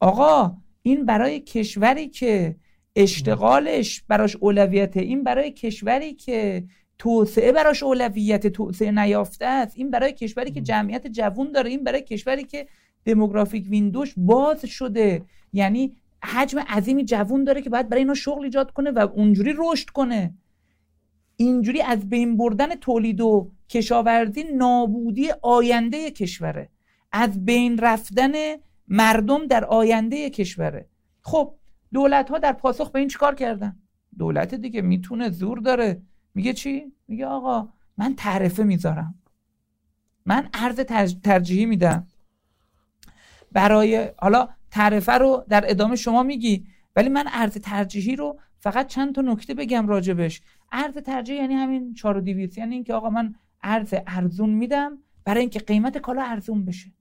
[0.00, 2.56] آقا این برای کشوری که
[2.96, 6.64] اشتغالش براش اولویته این برای کشوری که
[6.98, 12.02] توسعه براش اولویت توسعه نیافته است این برای کشوری که جمعیت جوون داره این برای
[12.02, 12.66] کشوری که
[13.06, 15.24] دموگرافیک ویندوش باز شده.
[15.52, 19.88] یعنی حجم عظیمی جوون داره که باید برای اینا شغل ایجاد کنه و اونجوری رشد
[19.88, 20.34] کنه.
[21.36, 26.68] اینجوری از بین بردن تولید و کشاورزی نابودی آینده کشوره.
[27.12, 28.32] از بین رفتن
[28.88, 30.88] مردم در آینده کشوره.
[31.22, 31.54] خب
[31.92, 33.76] دولت ها در پاسخ به این چیکار کردن؟
[34.18, 36.02] دولت دیگه می‌تونه زور داره.
[36.34, 39.14] میگه چی؟ میگه آقا من تعرفه می‌ذارم.
[40.26, 40.80] من ارز
[41.22, 42.06] ترجیحی میدم.
[43.56, 46.66] برای حالا تعرفه رو در ادامه شما میگی
[46.96, 50.42] ولی من ارز ترجیحی رو فقط چند تا نکته بگم راجبش.
[50.72, 55.58] ارز ترجیح یعنی همین 4 و یعنی اینکه آقا من ارز ارزون میدم برای اینکه
[55.58, 56.92] قیمت کالا ارزون بشه.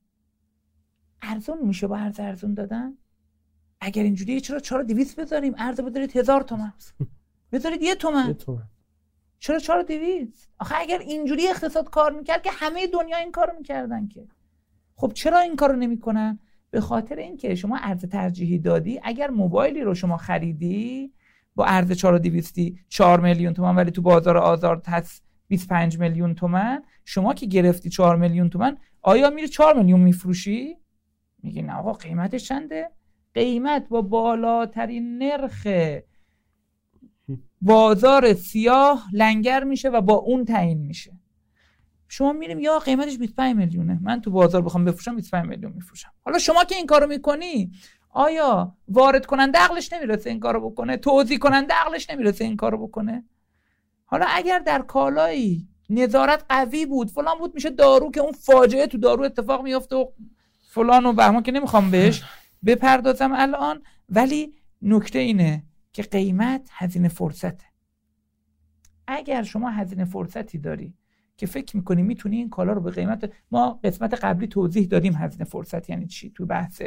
[1.21, 2.97] ارزون میشه با ارز ارزون دادن؟
[3.81, 6.73] اگر اینجوریه چرا 4 200 بذاریم؟ ارز بذارید هزار تومن.
[7.51, 8.35] بذارید یه تومن.
[9.39, 14.07] چرا 4 200 آخه اگر اینجوری اقتصاد کار می‌کرد که همه دنیا این کارو می‌کردن
[14.07, 14.27] که.
[14.95, 16.39] خب چرا این کارو نمی‌کنن؟
[16.75, 21.13] به خاطر اینکه شما ارز ترجیحی دادی اگر موبایلی رو شما خریدی
[21.55, 22.55] با ارز 4200
[22.89, 28.15] 4 میلیون تومان ولی تو بازار آزاد هست 25 میلیون تومن شما که گرفتی 4
[28.15, 30.77] میلیون تومن آیا میری 4 میلیون میفروشی؟
[31.43, 32.89] میگی نه آقا قیمتش چنده؟
[33.33, 35.67] قیمت با بالاترین نرخ
[37.61, 41.14] بازار سیاه لنگر میشه و با اون تعیین میشه.
[42.07, 43.99] شما میریم یا قیمتش 25 میلیونه.
[44.01, 46.11] من تو بازار بخوام بفروشم 25 میلیون میفروشم.
[46.25, 47.71] حالا شما که این کارو می‌کنی
[48.09, 53.23] آیا وارد کننده عقلش نمی‌رسه این کارو بکنه؟ توضیح کننده عقلش نمی‌رسه این کارو بکنه؟
[54.05, 58.97] حالا اگر در کالایی نظارت قوی بود فلان بود میشه دارو که اون فاجعه تو
[58.97, 60.05] دارو اتفاق میفته و
[60.69, 62.23] فلان و بهمان که نمی‌خوام بهش
[62.65, 63.81] بپردازم الان.
[64.09, 65.63] ولی نکته اینه
[65.93, 67.65] که قیمت هزینه فرصته.
[69.07, 70.93] اگر شما هزینه فرصتی داری
[71.37, 75.45] که فکر می‌کنی می‌تونی این کالا رو به قیمت ما قسمت قبلی توضیح دادیم هزینه
[75.45, 76.81] فرصت یعنی چی؟ تو بحث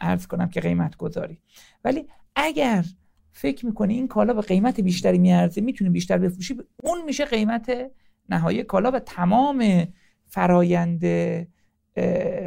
[0.00, 1.38] ارز کنم که قیمت گذاری
[1.84, 2.84] ولی اگر
[3.32, 7.90] فکر می‌کنی این کالا به قیمت بیشتری میارزه می‌تونی بیشتر بفروشی اون میشه قیمت
[8.28, 9.86] نهایی کالا و تمام
[10.26, 11.04] فرایند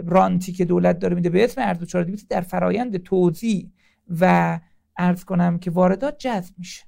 [0.05, 3.69] رانتی که دولت داره میده به اسم ارز 4200 در فرایند توزیع
[4.09, 4.59] و
[4.97, 6.83] ارز کنم که واردات جذب میشه.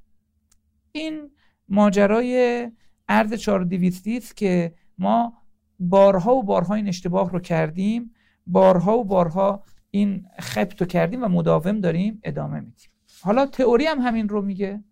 [0.92, 1.32] این
[1.70, 2.72] ماجرای
[3.08, 5.34] ارز 4200 است که ما
[5.80, 8.12] بارها و بارها این اشتباه رو کردیم
[8.48, 12.89] بارها و بارها این خبت رو کردیم و مداوم داریم ادامه میدیم.
[13.22, 14.84] حالا تئوری هم همین رو میگه.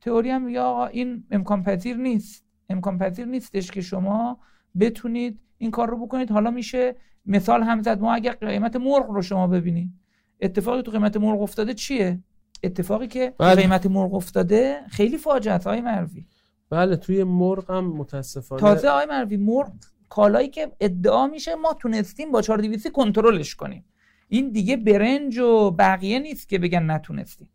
[0.00, 2.44] تئوری هم یا این امکان پذیر نیست.
[2.68, 4.38] امکان پذیر نیستش که شما
[4.80, 6.30] بتونید این کار رو بکنید.
[6.30, 8.00] حالا میشه مثال هم زد.
[8.00, 9.92] ما اگر قیمت مرغ رو شما ببینید
[10.40, 12.18] اتفاقی تو قیمت مرغ افتاده چیه؟
[12.62, 13.62] اتفاقی که بله.
[13.62, 16.26] قیمت مرغ افتاده خیلی فاجعه های مروی.
[16.70, 19.72] بله توی مرغ هم متاسفانه تازه های مروی مرغ
[20.08, 23.84] کالایی که ادعا میشه ما تونستیم با 4200 کنترلش کنیم.
[24.28, 27.48] این دیگه برنج و بقیه نیست که بگن نتونستیم.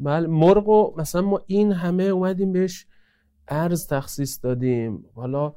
[0.00, 2.86] بله مرغ و مثلا ما این همه اومدیم بهش
[3.48, 5.04] ارز تخصیص دادیم.
[5.14, 5.54] حالا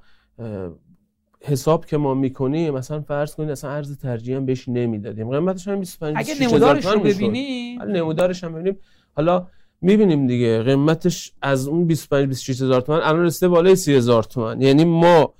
[1.41, 5.29] حساب که ما می‌کنیم مثلا فرض کنید اصلا ارز ترجیح هم بهش نمی‌دادیم.
[5.29, 8.77] قیمتش هم 25 اگه نمودارش رو ببینیم نمودارش هم ببینیم.
[9.15, 9.47] حالا
[9.81, 10.63] می‌بینیم دیگه.
[10.63, 15.33] قیمتش از اون 25 26 هزار تومن الان رسیده بالای 30 هزار تومن یعنی ما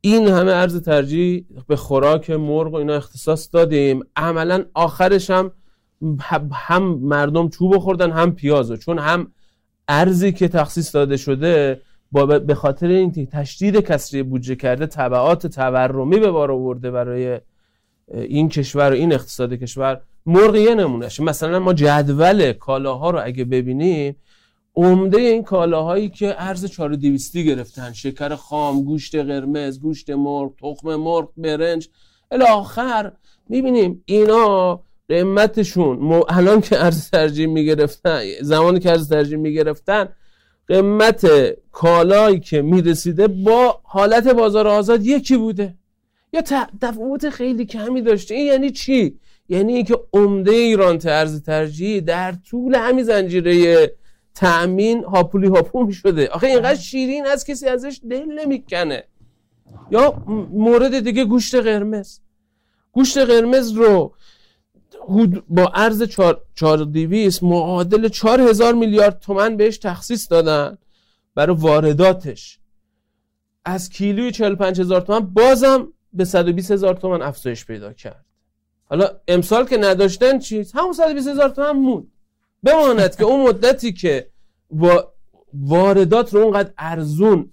[0.00, 4.00] این همه ارز ترجیح به خوراک مرغ و اینا اختصاص دادیم.
[4.16, 5.52] عملا آخرش هم
[6.52, 9.32] هم مردم چوب خوردن هم پیازو چون هم
[9.88, 11.80] ارزی که تخصیص داده شده
[12.12, 17.40] با به خاطر این تشدید کسری بودجه کرده طبعات تورمی به بار آورده برای
[18.14, 23.44] این کشور و این اقتصاد کشور مرغ یه نمونهش مثلا ما جدول کالاها رو اگه
[23.44, 24.16] ببینیم
[24.74, 27.92] عمده این کالاهایی که ارز 4200 گرفتن.
[27.92, 31.88] شکر خام گوشت قرمز گوشت مرغ تخم مرغ برنج.
[32.30, 33.12] الاخر
[33.48, 40.08] می‌بینیم اینا قیمتشون الان که ارز ترجیح می‌گرفتن زمانی که ارز ترجیح می‌گرفتن
[40.68, 41.26] قیمت
[41.72, 45.74] کالایی که می‌رسیده با حالت بازار آزاد یکی بوده.
[46.32, 46.42] یا
[46.80, 48.34] تفاوت خیلی کمی داشته.
[48.34, 53.92] این یعنی چی؟ یعنی اینکه عمده ایران ارز ترجیح در طول همین زنجیره
[54.34, 56.28] تأمین هاپولی هاپو شده.
[56.28, 59.04] آخه اینقدر شیرین از کسی ازش دل نمی‌کنه.
[59.90, 62.20] یا مورد دیگه گوشت قرمز.
[62.92, 64.14] گوشت قرمز رو
[65.48, 66.02] با ارز
[66.54, 70.78] 4200 معادل 4000 میلیارد تومن بهش تخصیص دادن
[71.34, 72.58] برای وارداتش.
[73.64, 78.25] از کیلوی 45 هزار تومن بازم به 120 هزار تومن افزایش پیدا کرد.
[78.88, 82.12] حالا امسال که نداشتن چیز؟ همون 120 هزار تومن موند.
[82.62, 84.30] بماند که اون مدتی که
[84.70, 85.12] با
[85.52, 87.52] واردات رو اونقدر ارزون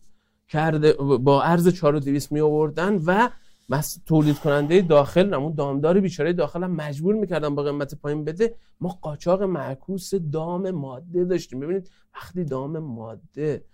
[0.50, 3.30] کرده با ارز 4200 می آوردن و
[3.72, 8.56] بس تولید کننده داخل همون دامدار بیچاره داخل هم مجبور می‌کردن با قیمت پایین بده.
[8.80, 11.60] ما قاچاق معکوس دام ماده داشتیم.
[11.60, 13.65] ببینید وقتی دام ماده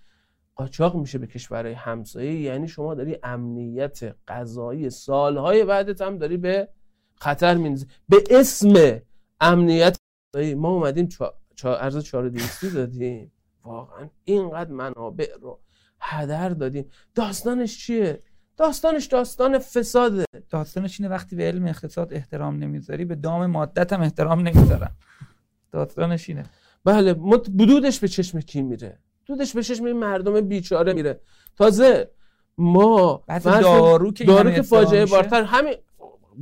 [0.55, 6.67] قاچاق میشه به کشورهای همسایه یعنی شما داری امنیت غذایی سالهای بعدت هم داری به
[7.21, 8.99] خطر میندازی به اسم
[9.41, 9.97] امنیت
[10.55, 11.33] ما اومدیم چا...
[11.55, 11.75] چا...
[11.75, 13.31] ارز 4200 دادیم.
[13.63, 15.59] واقعا اینقدر منابع رو
[15.99, 16.85] هدر دادیم.
[17.15, 18.23] داستانش چیه؟
[18.57, 20.25] داستانش داستان فساده.
[20.49, 24.91] داستانش اینه وقتی به علم اقتصاد احترام نمی‌ذاری به دام مادت هم احترام نمی‌ذارن
[25.71, 26.43] داستانش اینه.
[26.85, 27.13] بله
[27.57, 31.19] بدودش به چشم کی میره؟ دودش به چشم این مردم بیچاره میره.
[31.55, 32.11] تازه
[32.57, 35.75] ما دارو که دارو که فاجعه بارتر همین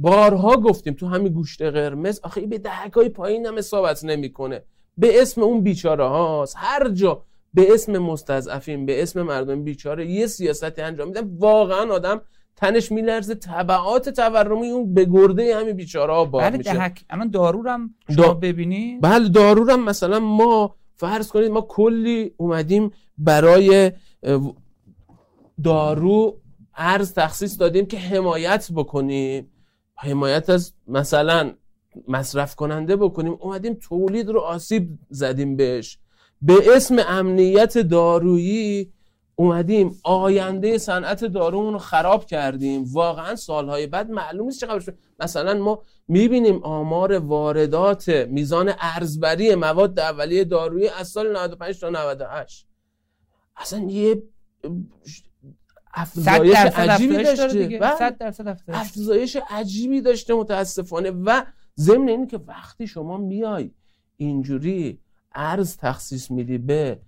[0.02, 4.64] بارها گفتیم تو همین گوشت قرمز آخه به دهکای پایین هم اصابت نمی‌کنه.
[4.98, 6.56] به اسم اون بیچاره هاست.
[6.58, 7.24] هر جا
[7.54, 11.38] به اسم مستضعفین به اسم مردم بیچاره یه سیاستی انجام میدن.
[11.40, 12.22] واقعا آدم
[12.56, 16.74] تنش میلرزه تبعات تورمی اون به گرده همین بیچاره ها بار بله میشه.
[16.74, 17.06] دهک.
[17.10, 18.34] الان دارورم شما دا...
[18.34, 23.92] ببینی؟ بله دارورم مثلا ما فرض کنید ما کلی اومدیم برای
[25.64, 26.38] دارو
[26.76, 29.52] ارز تخصیص دادیم که حمایت بکنیم.
[29.98, 31.54] حمایت از مثلا
[32.08, 33.38] مصرف کننده بکنیم.
[33.42, 36.00] اومدیم تولید رو آسیب زدیم بهش.
[36.42, 38.92] به اسم امنیت دارویی
[39.36, 40.00] اومدیم.
[40.04, 42.86] آینده صنعت دارومون رو خراب کردیم.
[42.92, 44.98] واقعا سالهای بعد معلوم نیست چقدر شد.
[45.20, 52.68] مثلا ما می‌بینیم آمار واردات میزان ارزبری مواد اولیه دارویی از سال 95 تا 98
[53.58, 54.24] اصلا یه
[55.98, 57.80] افزایش عجیبی داشته.
[58.68, 59.38] افزایش.
[59.50, 61.12] عجیبی داشته متاسفانه.
[61.12, 61.42] و
[61.80, 63.72] ضمن اینه که وقتی شما میای
[64.18, 65.00] اینجوری
[65.36, 67.00] ارز تخصیص میدی به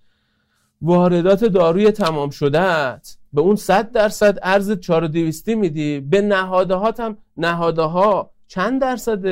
[0.82, 3.02] واردات داروی تمام شده
[3.34, 9.26] به اون 100 درصد ارز 4200 میدی به نهادهات هم نهاده ها چند درصد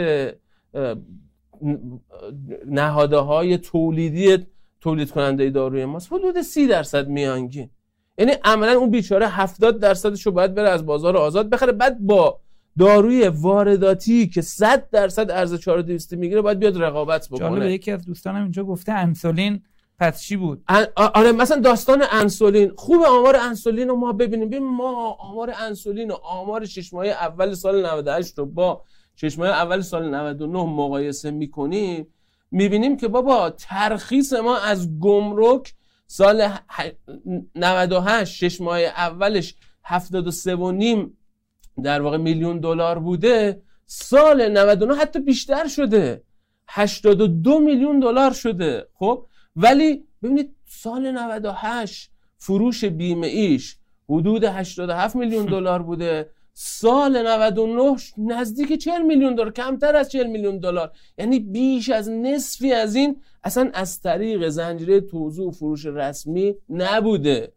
[2.66, 4.46] نهاده های تولیدی
[4.82, 7.70] تولید کننده داروی ماست؟ حدود 30 درصد میانگین.
[8.18, 11.72] یعنی عملا اون بیچاره 70 درصدش رو باید بره از بازار آزاد بخره.
[11.72, 12.40] بعد با
[12.80, 17.50] داروی وارداتی که 100 درصد ارز 4200 می‌گیره باید بیاد رقابت بکنه.
[17.50, 19.62] جالب یکی از دوستانم اینجا گفته انسولین
[20.00, 20.64] پس چی بود؟
[20.96, 22.72] آره مثلا داستان انسولین.
[22.76, 24.50] خوب آمار انسولین رو ما ببینیم.
[24.50, 28.82] ببین ما آمار انسولین و آمار شش ماه اول سال 98 رو با
[29.16, 32.08] شش ماه اول سال 99 مقایسه می‌کنیم
[32.52, 35.74] می‌بینیم که بابا ترخیص ما از گمرک
[36.08, 36.50] سال
[37.56, 41.18] 98 شش ماه اولش 73 و نیم
[41.84, 43.62] در واقع میلیون دلار بوده.
[43.86, 46.24] سال 99 حتی بیشتر شده.
[46.68, 48.88] 82 میلیون دلار شده.
[48.94, 53.78] خب؟ ولی ببینید سال 98 فروش بیمه ایش
[54.10, 56.30] حدود 87 میلیون دلار بوده.
[56.54, 60.92] سال 99 نزدیک 40 میلیون دلار کمتر از 40 میلیون دلار.
[61.18, 67.54] یعنی بیش از نصفی از این اصلا از طریق زنجیره توزیع و فروش رسمی نبوده.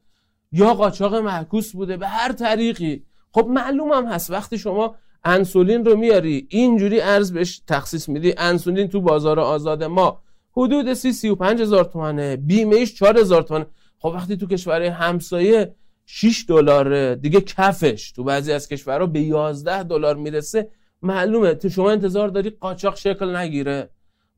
[0.52, 3.04] یا قاچاق معکوس بوده به هر طریقی.
[3.32, 8.88] خب معلوم هم هست وقتی شما انسولین رو میاری اینجوری ارز بهش تخصیص میدی انسولین
[8.88, 10.22] تو بازار آزاد ما
[10.56, 13.66] حدود سی سی و پنج هزار تومنه بیمه ایش چهار هزار تومنه.
[13.98, 15.74] خب وقتی تو کشور همسایه
[16.06, 18.12] 6 دلاره دیگه کفش.
[18.12, 20.68] تو بعضی از کشورها به 11 دلار می‌رسه.
[21.02, 23.90] معلومه تو شما انتظار داری قاچاق شکل نگیره.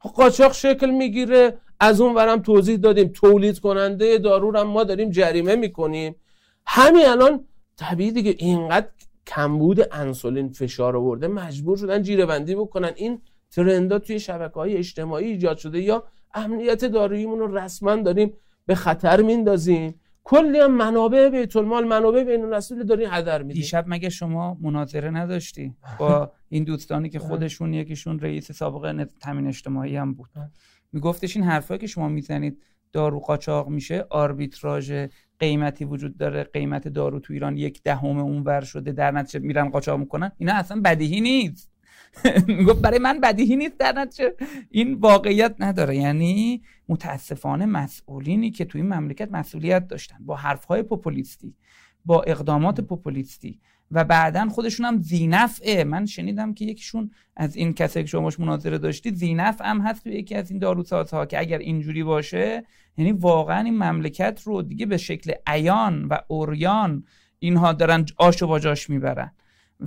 [0.08, 5.56] قاچاق شکل می‌گیره از اون ورم توضیح دادیم تولید کننده دارو هم ما داریم جریمه
[5.56, 6.16] می‌کنیم.
[6.66, 7.44] همین الان
[7.76, 8.86] طبیعی دیگه اینقدر
[9.26, 12.92] کمبود انسولین فشار آورده مجبور شدن جیره بندی بکنن.
[12.96, 18.32] این ترندا توی شبکه های اجتماعی ایجاد شده یا امنیت داروییمون رو رسما داریم
[18.66, 20.00] به خطر میندازیم.
[20.24, 23.60] کلی هم منابع بیت المال منابع بین الرسول داری هدر میدی.
[23.60, 29.96] دیشب مگه شما مناظره نداشتی با این دوستانی که خودشون یکیشون رئیس سابق تامین اجتماعی
[29.96, 30.30] هم بود.
[30.92, 32.62] میگفتش این حرفایی که شما می‌زنید
[32.92, 35.06] دارو قاچاق میشه آربیتراژ
[35.38, 39.68] قیمتی وجود داره قیمت دارو تو ایران یک دهم اون ور شده در نتیجه میرن
[39.68, 40.32] قاچاق می‌کنن.
[40.38, 41.71] اینا اصلا بدیهی نیست.
[42.46, 44.34] می‌گفت برای من بدیهی نیست در نتیجه
[44.70, 45.96] این واقعیت نداره.
[45.96, 51.54] یعنی متاسفانه مسئولینی که توی این مملکت مسئولیت داشتن با حرفهای پوپولیستی
[52.04, 53.60] با اقدامات پوپولیستی
[53.90, 55.84] و بعدا خودشون هم زینفعه.
[55.84, 60.02] من شنیدم که یکیشون از این کسایی که شما باش مناظره داشتید زینف هم هست
[60.02, 62.64] توی یکی از این داروسازها که اگر اینجوری باشه
[62.96, 67.04] یعنی واقعا این مملکت رو دیگه به شکل عیان و اوریان
[67.38, 69.32] اینها دارن آش و باجاش می‌برن.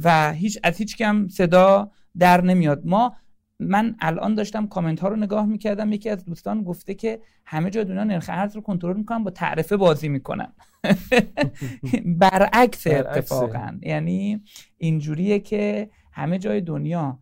[0.04, 2.82] و هیچ از هیچ کم صدا در نمیاد.
[2.86, 3.16] ما
[3.60, 5.94] من الان داشتم کامنت ها رو نگاه می‌کردم.
[5.94, 9.78] یکی از دوستان گفته که همه جای دنیا نرخ ارز رو کنترل می‌کنن با تعرفه
[9.78, 10.54] بازی می‌کنن.
[12.22, 13.80] برعکس اتفاقا.
[13.82, 14.44] یعنی
[14.78, 17.20] اینجوریه که همه جای دنیا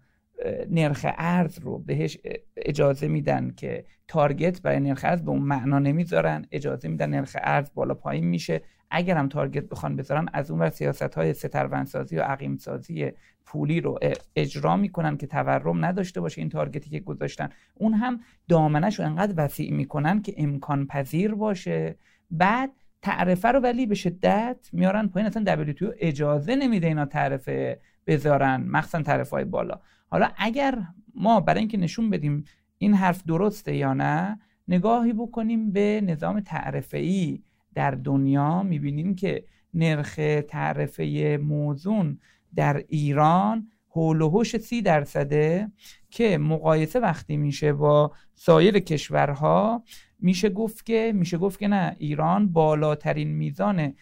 [0.69, 2.17] نرخ ارز رو بهش
[2.57, 6.45] اجازه میدن که تارگت برای نرخ ارز به اون معنا نمی‌ذارن.
[6.51, 8.61] اجازه میدن نرخ ارز بالا پایین میشه.
[8.93, 13.11] اگر هم تارگت بخوان بذارن از اون ور سیاست های سترونسازی و عقیم سازی
[13.45, 13.99] پولی رو
[14.35, 17.49] اجرا می‌کنن که تورم نداشته باشه این تارگتی که گذاشتن.
[17.75, 21.97] اون هم دامنش رو انقدر وسیع می‌کنن که امکان پذیر باشه.
[22.31, 22.71] بعد
[23.01, 29.01] تعرفه رو ولی به شدت میارن پایین اصلا WTO اجازه نمیده اینا تعرفه بذارن مخصوصا
[29.01, 29.79] تعرفه های بالا.
[30.07, 30.77] حالا اگر
[31.15, 32.43] ما برای اینکه نشون بدیم
[32.77, 37.41] این حرف درسته یا نه نگاهی بکنیم به نظام تعرفه ای
[37.75, 39.43] در دنیا می‌بینیم که
[39.73, 42.19] نرخ تعرفه موزون
[42.55, 45.71] در ایران حول و حوش سی درصده
[46.09, 49.83] که مقایسه وقتی میشه با سایر کشورها
[50.19, 53.93] میشه گفت که میشه گفت که نه ایران بالاترین میزان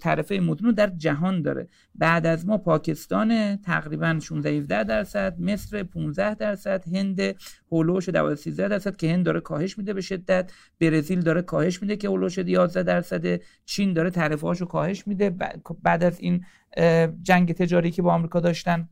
[0.00, 1.68] تعرفه مدن در جهان داره.
[1.94, 7.20] بعد از ما پاکستان تقریبا 16 17 درصد مصر 15 درصد هند
[7.72, 10.52] هولوش 12 13 درصد که هند داره کاهش میده به شدت.
[10.80, 13.40] برزیل داره کاهش میده که هولوش 11 درصد.
[13.64, 15.36] چین داره تعرفه هاشو کاهش میده.
[15.82, 16.44] بعد از این
[17.22, 18.88] جنگ تجاری که با آمریکا داشتن.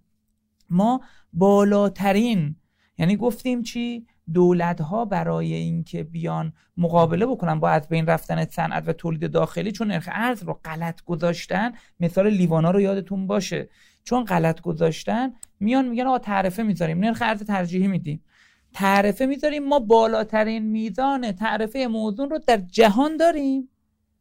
[0.71, 1.01] ما
[1.33, 2.57] بالاترین
[2.99, 8.89] یعنی گفتیم چی؟ دولت ها برای اینکه بیان مقابله بکنن با از بین رفتن صنعت
[8.89, 11.73] و تولید داخلی چون نرخ ارز رو غلط گذاشتن.
[12.01, 13.69] مثال لیوانا رو یادتون باشه.
[14.05, 16.99] چون غلط گذاشتن میان میگن آقا تعرفه می‌ذاریم.
[16.99, 18.25] نرخ ارز ترجیحی میدیم.
[18.73, 19.69] تعرفه می‌ذاریم.
[19.69, 23.69] ما بالاترین میزان تعرفه موزون رو در جهان داریم.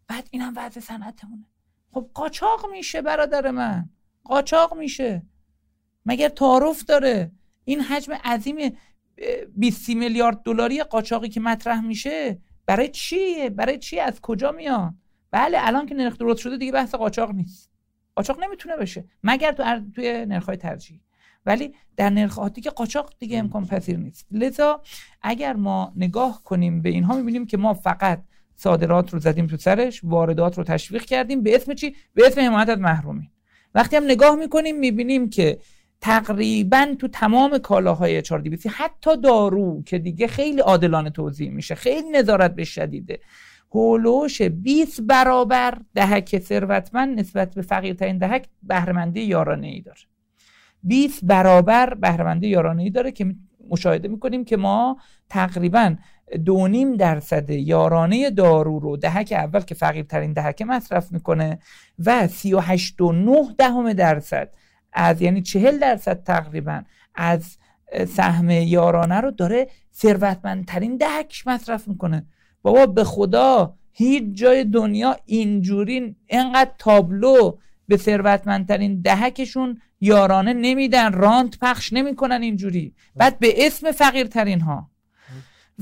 [0.07, 1.45] بعد اینم وضع صنعتمونه.
[1.91, 3.89] خب قاچاق میشه برادر من.
[4.23, 5.23] قاچاق میشه.
[6.05, 7.31] مگر تعارف داره؟
[7.65, 8.55] این حجم عظیم
[9.55, 14.93] 20 میلیارد دلاری قاچاقی که مطرح میشه برای چیه؟ برای چی؟ از کجا میاد
[15.31, 17.71] بله الان که نرخ درست شده دیگه بحث قاچاق نیست.
[18.15, 19.05] قاچاق نمی‌تونه بشه.
[19.23, 19.63] مگر تو
[19.95, 21.01] توی نرخ‌های ترجیحی
[21.45, 24.27] ولی در نرخ عادی که قاچاق دیگه امکان پذیر نیست.
[24.31, 24.81] لذا
[25.21, 28.23] اگر ما نگاه کنیم به اینها می‌بینیم که ما فقط
[28.55, 31.43] صادرات رو زدیم تو سرش واردات رو تشویق کردیم.
[31.43, 33.29] به اسم چی؟ به اسم حمایت از محرومین.
[33.75, 35.59] وقتی هم نگاه می‌کنیم می‌بینیم که
[36.07, 38.43] تقریبا تو تمام کالاهای 4
[38.75, 43.19] حتی دارو که دیگه خیلی عادلانه توضیح میشه خیلی نظارت به شدیده.
[43.71, 49.99] هولوش 20 برابر دهک ثروتمند نسبت به فقیرترین دهک بهرهمندی یارانه ای داره.
[50.83, 53.35] 20 برابر بهرهمندی یارانه ای داره که
[53.69, 54.97] مشاهده می‌کنیم که ما
[55.29, 55.95] تقریبا
[56.45, 61.59] دو نیم درصد یارانه دارو رو دهک اول که فقیرترین دهک مصرف می‌کنه
[62.05, 64.49] و 38 و 9 دهم درصد
[64.99, 66.83] از یعنی چهل درصد تقریبا
[67.15, 67.57] از
[68.07, 72.25] سهم یارانه رو داره ثروتمندترین دهک مصرف می‌کنه.
[72.61, 81.59] بابا به خدا هیچ جای دنیا اینجوری انقدر تابلو به ثروتمندترین دهکشون یارانه نمیدن رانت
[81.61, 82.95] پخش نمی‌کنن اینجوری.
[83.15, 84.89] بعد به اسم فقیرترین ها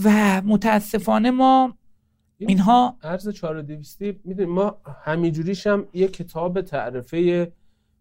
[0.04, 1.78] و متاسفانه ما
[2.38, 7.52] اینها ارز 4200 می‌دونیم ما همینجوریش هم یه کتاب تعرفه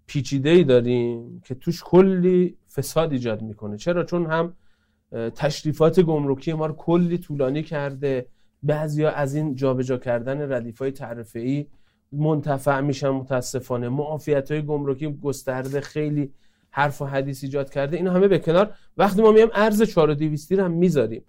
[0.07, 3.77] پیچیده ای داریم که توش کلی فساد ایجاد می‌کنه.
[3.77, 4.55] چرا؟ چون هم
[5.13, 8.27] تشریفات گمرکی ما رو کلی طولانی کرده.
[8.63, 11.67] بعضیا از این جابجا کردن ردیف های تعرفه ای
[12.13, 13.89] منتفع میشن متاسفانه.
[13.89, 16.33] معافیت های گمرکی گسترده خیلی
[16.71, 17.97] حرف و حدیث ایجاد کرده.
[17.97, 18.75] این همه به کنار.
[18.97, 21.25] وقتی ما میام ارز 4200 رو هم می‌ذاریم.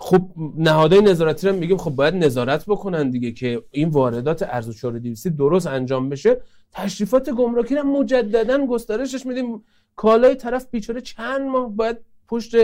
[0.00, 5.28] خب نهادهای نظارتی رو میگیم خب باید نظارت بکنن دیگه که این واردات ارز 4200
[5.28, 6.40] درست انجام بشه.
[6.72, 9.64] تشریفات گمرکی رو مجددا گسترشش میدیم.
[9.96, 11.96] کالای طرف بیچاره چند ماه باید
[12.28, 12.56] پشت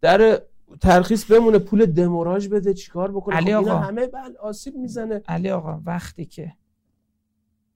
[0.00, 0.40] در
[0.80, 3.78] ترخیص بمونه پول دموراژ بده چیکار بکنه؟ علی خب آقا.
[3.78, 5.22] همه بل آسیب می‌زنه.
[5.28, 6.52] علی آقا وقتی که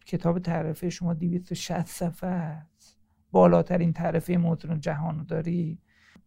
[0.06, 2.98] کتاب تعرفه شما 260 صفحه است
[3.32, 5.78] بالاترین تعرفه موتور جهان داری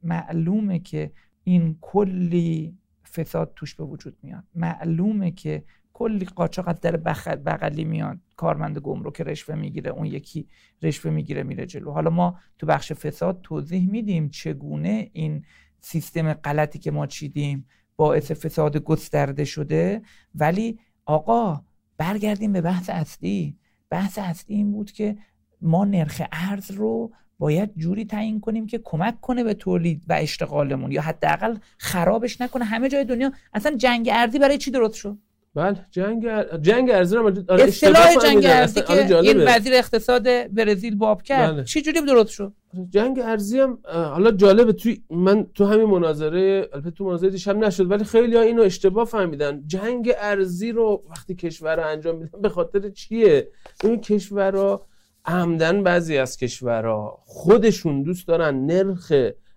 [0.03, 1.11] معلومه که
[1.43, 2.77] این کلی
[3.13, 4.43] فساد توش به وجود میاد.
[4.55, 5.63] معلومه که
[5.93, 6.97] کلی قاچاق از در
[7.35, 8.19] بغلی میاد.
[8.35, 10.47] کارمند گمرک رشوه می‌گیره اون یکی
[10.81, 11.91] رشوه می‌گیره میره جلو.
[11.91, 15.45] حالا ما تو بخش فساد توضیح میدیم چگونه این
[15.79, 17.65] سیستم غلطی که ما چیدیم
[17.95, 20.01] باعث فساد گسترده شده.
[20.35, 21.61] ولی آقا
[21.97, 23.57] برگردیم به بحث اصلی.
[23.89, 25.17] بحث اصلی این بود که
[25.61, 27.11] ما نرخ ارز رو
[27.43, 32.65] باید جوری تعیین کنیم که کمک کنه به تولید و اشتغالمون یا حداقل خرابش نکنه.
[32.65, 35.17] همه جای دنیا اصلا جنگ ارزی برای چی درست شد؟
[35.55, 36.57] بله جنگ ار...
[36.57, 41.53] جنگ ارزی رو آره اصطلاح جنگ ارزی که این وزیر اقتصاد برزیل باب کرد.
[41.53, 41.63] بله.
[41.63, 42.53] چی جوری درست شد؟
[42.89, 47.91] جنگ ارزی هم حالا جالبه توی من تو همین مناظره البته تو مناظره دیشب نشد
[47.91, 49.63] ولی خیلی ها اینو اشتباه فهمیدن.
[49.67, 53.47] جنگ ارزی رو وقتی کشورها انجام میدن به خاطر چیه؟
[53.83, 54.85] این کشورها
[55.25, 59.13] عمدن بعضی از کشورها خودشون دوست دارن نرخ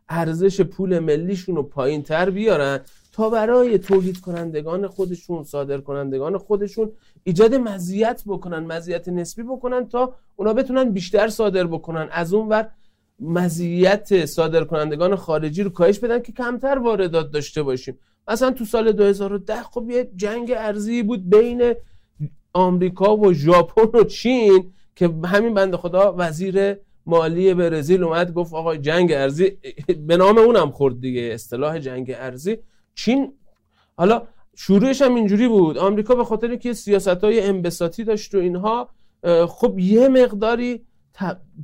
[0.08, 2.80] ارزش پول ملیشون رو پایین تر بیارن
[3.12, 6.92] تا برای تولید کنندگان خودشون صادر کنندگان خودشون
[7.24, 12.08] ایجاد مزیت بکنن مزیت نسبی بکنن تا اونا بتونن بیشتر صادر بکنن.
[12.12, 12.70] از اون ور
[13.20, 17.98] مزیت صادر کنندگان خارجی رو کاهش بدن که کمتر واردات داشته باشیم.
[18.28, 21.74] مثلا تو سال 2010 خب یه جنگ ارزی بود بین
[22.52, 24.72] آمریکا و ژاپن و چین.
[24.96, 26.76] که همین بنده خدا وزیر
[27.06, 29.58] مالی برزیل اومد گفت آقا جنگ ارزی
[30.06, 32.58] به نام اونم خورد دیگه اصطلاح جنگ ارزی
[32.94, 33.32] چین
[33.96, 34.22] حالا
[34.56, 35.78] شروعش هم اینجوری بود.
[35.78, 37.62] آمریکا به خاطر اینکه سیاست های
[38.06, 38.90] داشت و اینها
[39.48, 40.86] خب یه مقداری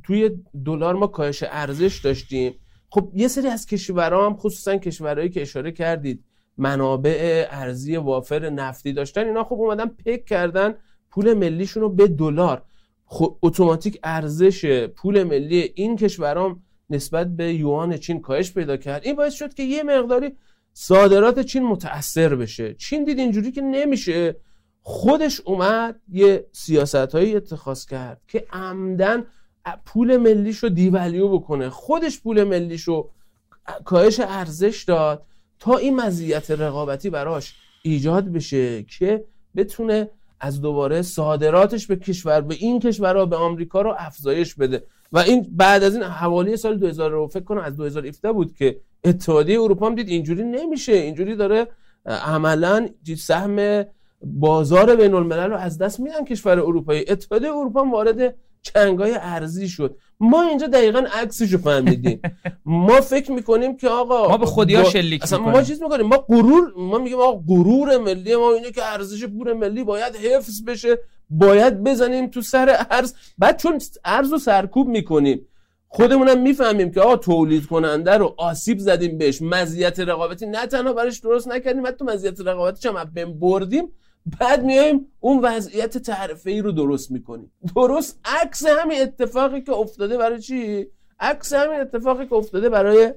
[0.03, 0.31] توی
[0.65, 2.53] دلار ما کاهش ارزش داشتیم.
[2.89, 6.23] خب یه سری از کشورها هم خصوصا کشورهایی که اشاره کردید
[6.57, 10.75] منابع ارزی وافر نفتی داشتن اینا خب اومدن پک کردن
[11.11, 12.61] پول ملیشون رو به دلار.
[13.13, 19.05] خب اتوماتیک ارزش پول ملی این کشورام نسبت به یوان چین کاهش پیدا کرد.
[19.05, 20.31] این باعث شد که یه مقداری
[20.73, 22.73] صادرات چین متاثر بشه.
[22.73, 24.35] چین دید اینجوری که نمیشه.
[24.81, 29.25] خودش اومد یه سیاست هایی اتخاذ کرد که عمدن
[29.85, 31.69] پول ملیش رو دیولیو بکنه.
[31.69, 33.11] خودش پول ملیش رو
[33.85, 35.25] کاهش ارزش داد
[35.59, 40.09] تا این مزیت رقابتی براش ایجاد بشه که بتونه
[40.43, 44.83] از دوباره صادراتش به کشور به این کشورها به آمریکا رو افزایش بده.
[45.11, 49.61] و این بعد از این حوالی سال 2000 فکر کنم از 2017 بود که اتحادیه
[49.61, 50.93] اروپا هم دید اینجوری نمیشه.
[50.93, 51.67] اینجوری داره
[52.05, 53.83] عملا سهم
[54.23, 57.05] بازار بین الملل رو از دست میدن کشور اروپایی.
[57.07, 59.97] اتحادیه اروپا وارد چنگای ارزی شد.
[60.19, 62.21] ما اینجا دقیقا عکسشو فهمیدیم.
[62.65, 66.73] ما فکر می‌کنیم که آقا ما به خودیا شلیک اصلا ما چیز می‌کنیم؟ ما غرور
[66.77, 70.97] ما میگیم آقا غرور ملی ما اینه که ارزش پول ملی باید حفظ بشه
[71.29, 73.13] باید بزنیم تو سر ارز.
[73.37, 75.47] بعد چون ارز رو سرکوب می‌کنیم
[75.87, 79.41] خودمونم می‌فهمیم که آقا تولید کننده رو آسیب زدیم بهش.
[79.41, 83.89] مزیت رقابتی نه تنها براش درست نکردیم حتی مزیت رقابتی هم بردیم.
[84.39, 87.51] بعد میایم اون وضعیت تعرفه ای رو درست می‌کنیم.
[87.75, 90.87] درست عکس همین اتفاقی که افتاده برای چی؟
[91.19, 93.13] عکس همین اتفاقی که افتاده برای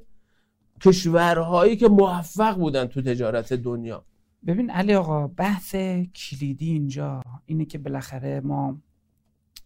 [0.80, 4.04] کشورهایی که موفق بودن تو تجارت دنیا.
[4.46, 5.76] ببین علی آقا بحث
[6.14, 8.78] کلیدی اینجا اینه که بالاخره ما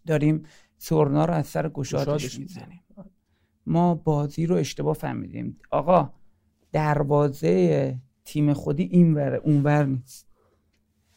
[0.06, 0.42] داریم
[0.78, 2.84] سورنا رو از سر گشادش می‌زنیم.
[3.66, 5.58] ما بازی رو اشتباه فهمیدیم.
[5.70, 6.12] آقا
[6.72, 10.29] دروازه تیم خودی این وره اونور نیست.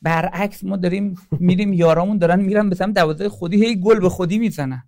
[0.03, 4.37] برعکس ما داریم میریم یارامون دارن میرن به سمت دروازه خودی هی گل به خودی
[4.37, 4.83] می‌زنن.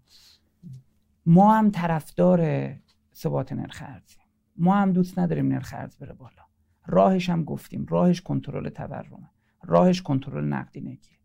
[1.25, 2.69] ما هم طرفدار
[3.15, 4.15] ثبات نرخ ارزی.
[4.57, 6.43] ما هم دوست نداریم نرخ ارز بره بالا.
[6.87, 7.85] راهش هم گفتیم.
[7.89, 9.29] راهش کنترل تورمه.
[9.63, 11.15] راهش کنترل نقدینگی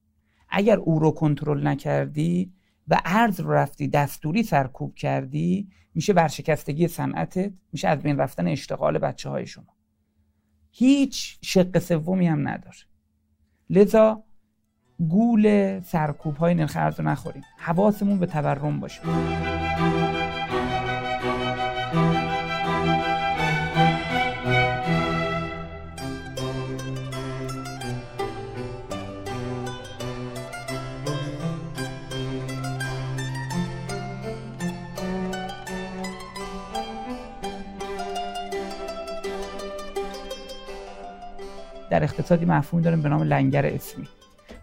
[0.48, 2.52] اگر او رو کنترل نکردی
[2.88, 8.98] و ارز رو رفتی دستوری سرکوب کردی میشه ورشکستگی صنعتت میشه از بین رفتن اشتغال
[8.98, 9.76] بچه های شما.
[10.70, 12.89] هیچ شق سومی هم نداره.
[13.70, 14.22] لذا
[15.08, 17.42] گول سرکوب های نرخ ارز رو نخوریم.
[17.58, 19.00] حواسمون به تورم باشه.
[42.00, 44.08] در اقتصادی مفهومی داریم به نام لنگر اسمی.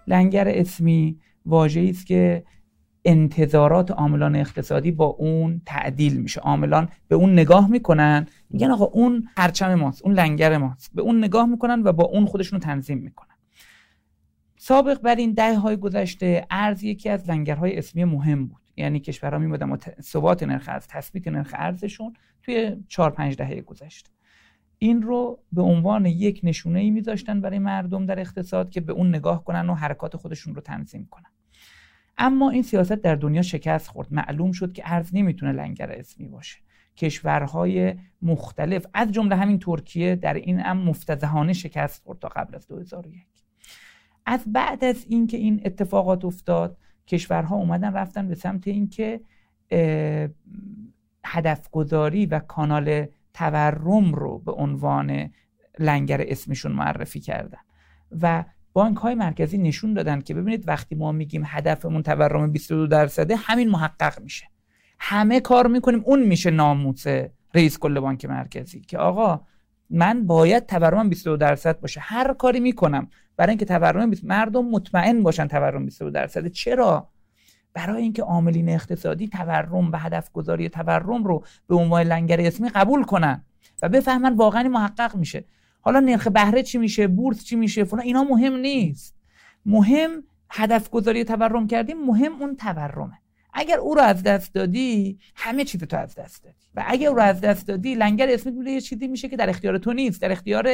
[0.08, 2.44] لنگر اسمی واژه‌ای است که
[3.06, 6.42] انتظارات عاملان اقتصادی با اون تعدیل میشه.
[6.42, 10.92] عاملان به اون نگاه می‌کنن میگن آقا اون پرچم ماست اون لنگر ماست.
[10.96, 13.36] به اون نگاه می‌کنن و با اون خودشون رو تنظیم می‌کنن.
[14.58, 18.62] سابق بر این ده های گذشته ارز یکی از لنگرهای اسمی مهم بود.
[18.78, 22.14] یعنی کشورها میمدن با ثبات نرخ ارز تثبیت نرخ ارزشون
[22.44, 24.10] توی 4 5 دهه گذشته.
[24.80, 29.10] این رو به عنوان یک نشونه ای میذاشتن برای مردم در اقتصاد که به اون
[29.10, 31.32] نگاه کنن و حرکات خودشون رو تنظیم کنن.
[32.18, 34.08] اما این سیاست در دنیا شکست خورد.
[34.12, 36.58] معلوم شد که ارز نمی‌تونه لنگر اسمی باشه.
[36.98, 42.68] کشورهای مختلف از جمله همین ترکیه در این ام مفتزهانه شکست خورد تا قبل از
[42.68, 43.26] 2001
[44.26, 49.22] از بعد از اینکه این اتفاقات افتاد کشورها اومدن رفتن به سمت اینکه
[51.26, 53.08] هدف گذاری و کانال
[53.38, 55.30] تورم رو به عنوان
[55.80, 57.58] لنگر اسمشون معرفی کردن.
[58.22, 63.36] و بانک های مرکزی نشون دادن که ببینید وقتی ما میگیم هدفمون تورم 22 درصده
[63.36, 64.48] همین محقق میشه.
[65.00, 67.08] همه کار می‌کنیم اون میشه ناموس
[67.54, 69.42] رئیس کل بانک مرکزی که آقا
[69.90, 72.00] من باید تورم 22 درصد باشه.
[72.04, 73.08] هر کاری می‌کنم.
[73.38, 76.50] برای اینکه تورم مردم مطمئن باشن تورم 22 درصده.
[76.50, 77.10] چرا؟
[77.78, 83.04] برای اینکه عاملین اقتصادی تورم و هدف گذاری تورم رو به عنوان لنگر اسمی قبول
[83.04, 83.44] کنن
[83.82, 85.46] و بفهمن واقعا محقق میشه.
[85.82, 88.04] حالا نرخ بهره چی میشه؟ بورس چی میشه؟ فلان.
[88.04, 89.16] اینا مهم نیست.
[89.66, 93.18] مهم هدف گذاری تورم کردیم مهم اون تورمه.
[93.54, 96.66] اگر او رو از دست دادی همه چیز تو از دست دادی.
[96.76, 99.78] و اگر او رو از دست دادی لنگر اسمی یه چیزی میشه که در اختیار
[99.78, 100.22] تو نیست.
[100.22, 100.70] در اختیار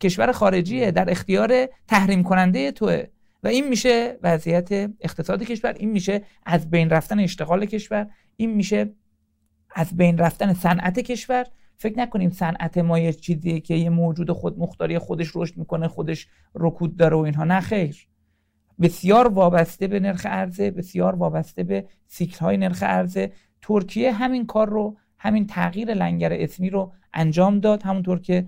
[0.00, 0.90] کشور خارجیه.
[0.90, 3.04] در اختیار تحریم کننده توه.
[3.42, 4.68] و این میشه وضعیت
[5.00, 8.94] اقتصاد کشور این میشه از بین رفتن اشتغال کشور این میشه
[9.74, 11.46] از بین رفتن صنعت کشور.
[11.76, 16.28] فکر نکنیم صنعت ما یه چیزیه که یه موجود خود مختاری خودش رشد می‌کنه خودش
[16.54, 17.44] رکود داره و اینها.
[17.44, 18.06] نه خیر.
[18.80, 23.32] بسیار وابسته به نرخ ارزه بسیار وابسته به سیکل های نرخ ارزه
[23.62, 27.82] ترکیه همین کار رو همین تغییر لنگر اسمی رو انجام داد.
[27.82, 28.46] همونطور که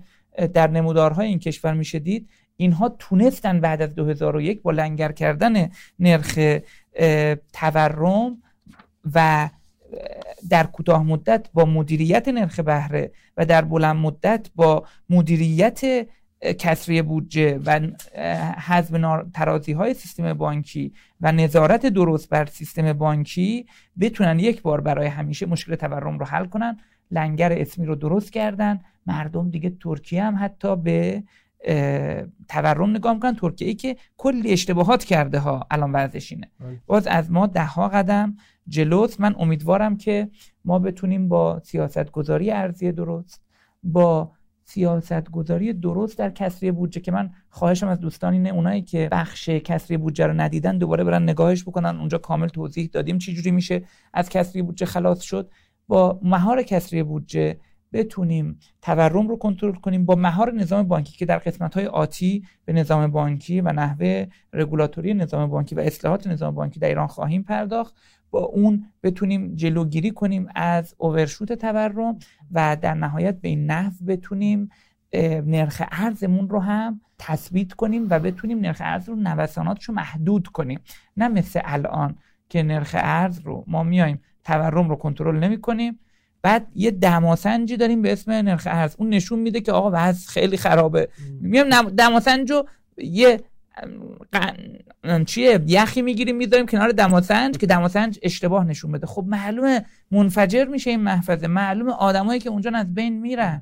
[0.53, 6.59] در نمودارهای این کشور میشه دید اینها تونستن بعد از 2001 با لنگر کردن نرخ
[7.53, 8.37] تورم
[9.13, 9.49] و
[10.49, 16.07] در کوتاه مدت با مدیریت نرخ بهره و در بلند مدت با مدیریت
[16.59, 17.79] کسری بودجه و
[18.57, 23.65] حذف ترازی های سیستم بانکی و نظارت درست بر سیستم بانکی
[23.99, 26.77] بتونن یک بار برای همیشه مشکل تورم رو حل کنن
[27.11, 31.23] لنگر اسمی رو درست کردن مردم دیگه ترکیه هم حتی به
[32.47, 33.35] تورم نگاه می‌کنن.
[33.35, 36.81] ترکیه ای که کلی اشتباهات کرده ها الان وضعش اینه بله.
[36.85, 38.37] باز از ما ده ها قدم
[38.67, 40.29] جلوست من امیدوارم که
[40.65, 43.41] ما بتونیم با سیاست گذاری ارزی درست
[43.83, 44.31] با
[44.65, 49.49] سیاست گذاری درست در کسری بودجه که من خواهشم از دوستان اینه اونایی که بخش
[49.49, 51.97] کسری بودجه رو ندیدن دوباره برن نگاهش بکنن.
[51.99, 53.83] اونجا کامل توضیح دادیم چی جوری میشه
[54.13, 55.49] از کسری بودجه خلاص شد.
[55.87, 57.57] با مهار کسری بودجه
[57.93, 62.73] بتونیم تورم رو کنترل کنیم با مهار نظام بانکی که در قسمت های آتی به
[62.73, 67.95] نظام بانکی و نحوه رگولاتوری نظام بانکی و اصلاحات نظام بانکی در ایران خواهیم پرداخت.
[68.31, 72.19] با اون بتونیم جلوگیری کنیم از اوورشوت تورم
[72.51, 74.69] و در نهایت به این نحو بتونیم
[75.45, 80.79] نرخ ارزمون رو هم تثبیت کنیم و بتونیم نرخ ارز رو نوساناتش رو محدود کنیم.
[81.17, 82.15] نه مثل الان
[82.49, 85.99] که نرخ ارز رو ما میایم تورم رو کنترل نمی کنیم
[86.43, 88.95] بعد یه دماسنجی داریم به اسم نرخ ارز.
[88.97, 91.09] اون نشون میده که آقا وضع خیلی خرابه.
[91.41, 92.67] میام دماسنج رو
[92.97, 93.39] یه
[95.25, 99.07] چیه؟ یخی می‌گیریم می‌ذاریم کنار دماسنج که دماسنج اشتباه نشون بده.
[99.07, 101.47] خب معلومه منفجر میشه این محفظه.
[101.47, 103.61] معلومه آدمایی که اونجا از بین میرن.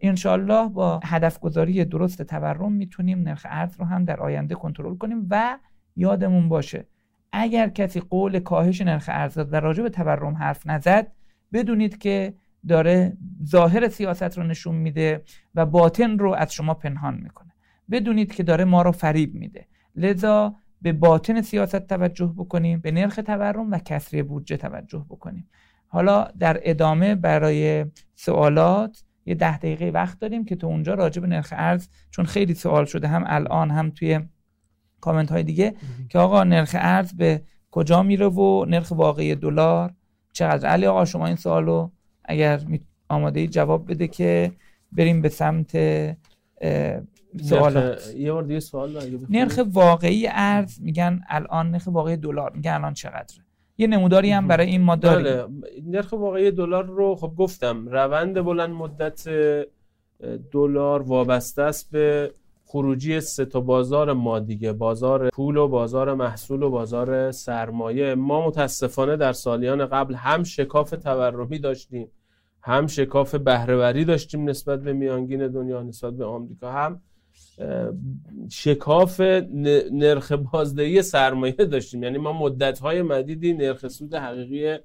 [0.00, 5.26] انشالله با هدف گذاری درست تورم می‌تونیم نرخ ارز رو هم در آینده کنترل کنیم
[5.30, 5.58] و
[5.96, 6.86] یادمون باشه
[7.32, 11.06] اگر کسی قول کاهش نرخ ارز و راجع به تورم حرف نزد
[11.52, 12.34] بدونید که
[12.68, 15.22] داره ظاهر سیاست رو نشون میده
[15.54, 17.52] و باطن رو از شما پنهان می‌کنه.
[17.90, 19.66] بدونید که داره ما رو فریب میده.
[19.96, 25.48] لذا به باطن سیاست توجه بکنیم به نرخ تورم و کسری بودجه توجه بکنیم.
[25.86, 31.26] حالا در ادامه برای سوالات یه ده دقیقه وقت داریم که تو اونجا راجع به
[31.26, 34.20] نرخ ارز چون خیلی سوال شده هم الان هم توی
[35.00, 35.74] کامنت های دیگه
[36.08, 39.94] که آقا نرخ ارز به کجا میره و نرخ واقعی دلار
[40.32, 41.88] چقدر علی آقا شما این سوالو
[42.24, 42.60] اگر
[43.08, 44.52] آماده جواب بده که
[44.92, 45.76] بریم به سمت
[47.42, 48.14] سوالات.
[48.14, 53.44] یه بار دیگه سوال نرخ واقعی ارز میگن الان نرخ واقعی دلار میگن الان چقدره.
[53.78, 55.22] یه نموداری هم برای این ما داریم.
[55.22, 55.46] بله.
[55.86, 59.28] نرخ واقعی دلار رو خب گفتم روند بلند مدت
[60.52, 62.32] دلار وابسته است به
[62.70, 68.14] خروجی سه تا بازار ما دیگه بازار پول و بازار محصول و بازار سرمایه.
[68.14, 72.08] ما متاسفانه در سالیان قبل هم شکاف تورمی داشتیم
[72.62, 77.00] هم شکاف بهرهوری داشتیم نسبت به میانگین دنیا نسبت به آمریکا هم
[78.50, 79.20] شکاف
[79.92, 82.02] نرخ بازدهی سرمایه داشتیم.
[82.02, 84.78] یعنی ما مدت‌های مدیدی نرخ سود حقیقی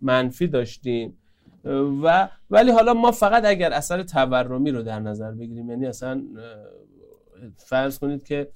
[0.00, 1.18] منفی داشتیم.
[2.02, 6.22] و ولی حالا ما فقط اگر اثر تورمی رو در نظر بگیریم یعنی اصلا
[7.56, 8.48] فرض کنید که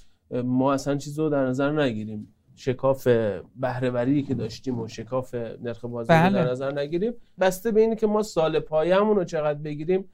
[0.45, 2.35] ما اصلا چیز رو در نظر نگیریم.
[2.59, 3.09] شکاف
[3.57, 6.45] بهرهوری که داشتیم و شکاف نرخ بازار بله.
[6.45, 7.13] در نظر نگیریم.
[7.41, 10.05] بسته به اینه که ما سال پایمون رو چقدر بگیریم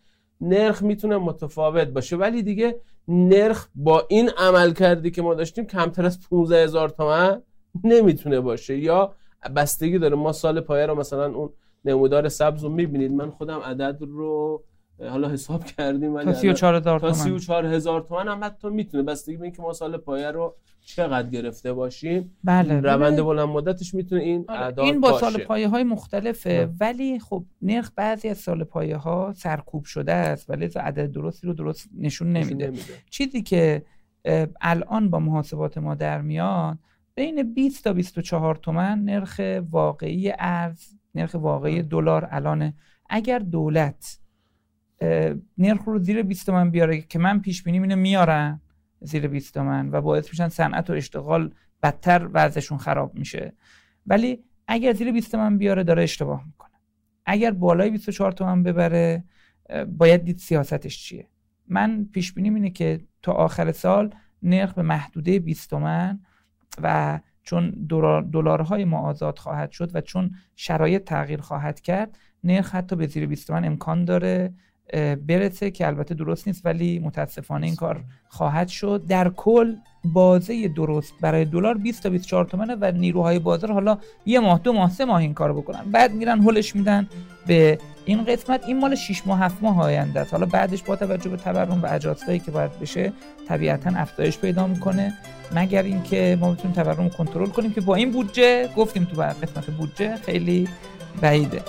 [0.40, 2.16] نرخ می‌تونه متفاوت باشه.
[2.16, 7.42] ولی دیگه نرخ با این عمل کردی که ما داشتیم کمتر از 15 هزار تومن
[7.84, 8.78] نمی‌تونه باشه.
[8.78, 9.14] یا
[9.56, 11.50] بستگی داره ما سال پایه رو مثلا اون
[11.84, 13.12] نمودار سبز رو می‌بینید.
[13.12, 14.64] من خودم عدد رو
[15.00, 19.02] حالا حساب کردیم ولی تا 34000 تومان تا 34000 تومان هم حتی می‌تونه.
[19.02, 24.22] بستگی به اینکه ما سال پایه رو چقدر گرفته باشیم بله روند بلند مدتش می‌تونه
[24.22, 26.68] این آره، اعداد این با سال پایه های مختلفه.
[26.80, 31.52] ولی خب نرخ بعضی از سال پایه ها سرکوب شده است ولی عدد درستی رو
[31.52, 32.82] درست نشون نمیده, نمیده.
[33.10, 33.82] چیزی که
[34.60, 36.78] الان با محاسبات ما در میاد
[37.14, 39.40] بین 20 تا 24 تومن نرخ
[39.70, 40.80] واقعی ارز
[41.14, 42.72] نرخ واقعی دلار الان.
[43.10, 44.18] اگر دولت
[45.58, 48.60] نرخ رو زیر 20 تومن بیاره که من پیش بینی اینو میارم
[49.00, 53.52] زیر 20 تومن و باعث میشن صنعت و اشتغال بدتر وضعشون خراب میشه.
[54.06, 56.70] ولی اگر زیر 20 تومن بیاره داره اشتباه می‌کنه.
[57.26, 59.24] اگر بالای 24 تومن ببره
[59.98, 61.26] باید دید سیاستش چیه.
[61.68, 66.20] من پیش بینی اینه که تا آخر سال نرخ به محدوده 20 تومن
[66.82, 67.70] و چون
[68.32, 73.26] دلارهای ما آزاد خواهد شد و چون شرایط تغییر خواهد کرد نرخ حتی به زیر
[73.26, 74.54] 20 تومن امکان داره
[75.26, 79.02] برسه که البته درست نیست ولی متاسفانه این کار خواهد شد.
[79.08, 79.74] در کل
[80.04, 84.72] بازه درست برای دلار 20 تا 24 تومنه و نیروهای بازار حالا یه ماه دو
[84.72, 85.90] ماه سه ماه این کارو بکنن.
[85.90, 87.08] بعد میرن هولش میدن
[87.46, 88.64] به این قسمت.
[88.66, 90.32] این مال 6 ماه 7 ماه آینده است.
[90.32, 93.12] حالا بعدش با توجه به تورم و اجازهایی که باید بشه
[93.48, 95.14] طبیعتا افزایش پیدا می‌کنه.
[95.54, 100.16] مگر اینکه ما بتونیم تورم کنترل کنیم که با این بودجه گفتیم تو قسمت بودجه
[100.16, 100.68] خیلی
[101.20, 101.62] بعیده.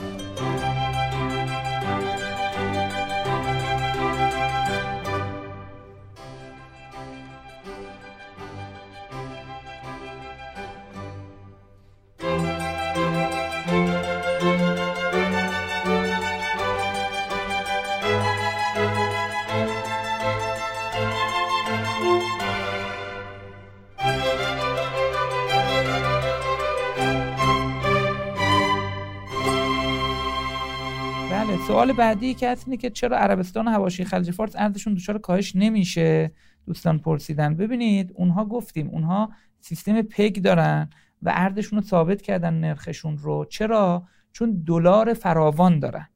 [31.97, 36.31] بعدی که هست اینه که چرا عربستان و هواشی خلیج فارس ارزشون دچار کاهش نمیشه؟
[36.65, 37.55] دوستان پرسیدن.
[37.55, 39.29] ببینید اونها گفتیم اونها
[39.59, 40.89] سیستم پگ دارن
[41.21, 43.45] و ارزشون رو ثابت کردن نرخشون رو.
[43.45, 46.07] چرا؟ چون دلار فراوان دارن.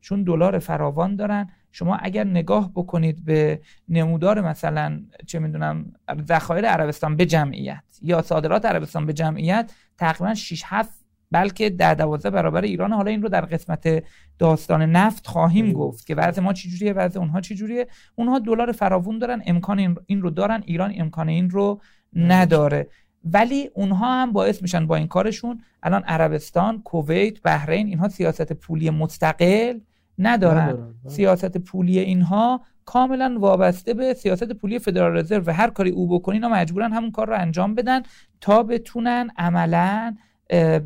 [0.00, 1.50] چون دلار فراوان دارن.
[1.72, 5.92] شما اگر نگاه بکنید به نمودار مثلا چه می‌دونم
[6.28, 12.30] ذخایر عربستان به جمعیت یا صادرات عربستان به جمعیت تقریبا 6 7 بلکه در دوازده
[12.30, 12.92] برابر ایران.
[12.92, 14.04] حالا این رو در قسمت
[14.38, 17.86] داستان نفت خواهیم گفت که وضع ما چجوریه وضع اونها چجوریه.
[18.14, 21.80] اونها دلار فراوون دارن امکان این رو دارن ایران امکان این رو
[22.12, 22.88] نداره.
[23.24, 28.90] ولی اونها هم باعث میشن با این کارشون الان عربستان کویت بحرین اینها سیاست پولی
[28.90, 29.78] مستقل
[30.18, 30.94] ندارن, ندارن.
[31.06, 36.44] سیاست پولی اینها کاملا وابسته به سیاست پولی فدرال رزرو و هر کاری او بکنین
[36.44, 38.02] اینا مجبورن همون کار رو انجام بدن
[38.40, 40.16] تا بتونن عملا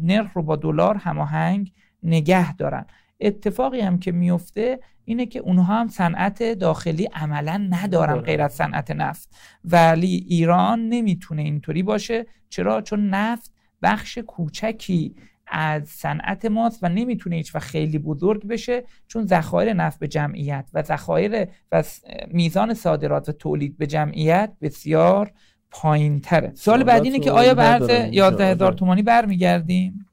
[0.03, 2.87] نرخ رو با دلار هماهنگ نگه دارن.
[3.21, 8.91] اتفاقی هم که میفته اینه که اونها هم صنعت داخلی عملا ندارن غیر از صنعت
[8.91, 9.37] نفت.
[9.65, 13.53] ولی ایران نمی‌تونه اینطوری باشه چرا؟ چون نفت
[13.83, 15.15] بخش کوچکی
[15.47, 20.71] از صنعت ماست و نمی‌تونه هیچ و خیلی بزرگ بشه چون ذخایر نفت به جمعیت
[20.75, 21.85] و ذخایر و
[22.31, 25.33] میزان صادرات و تولید به جمعیت بسیار
[25.71, 30.05] پایین تره سال بعد اینه که آیا به عرض 11 هزار تومانی برمیگردیم؟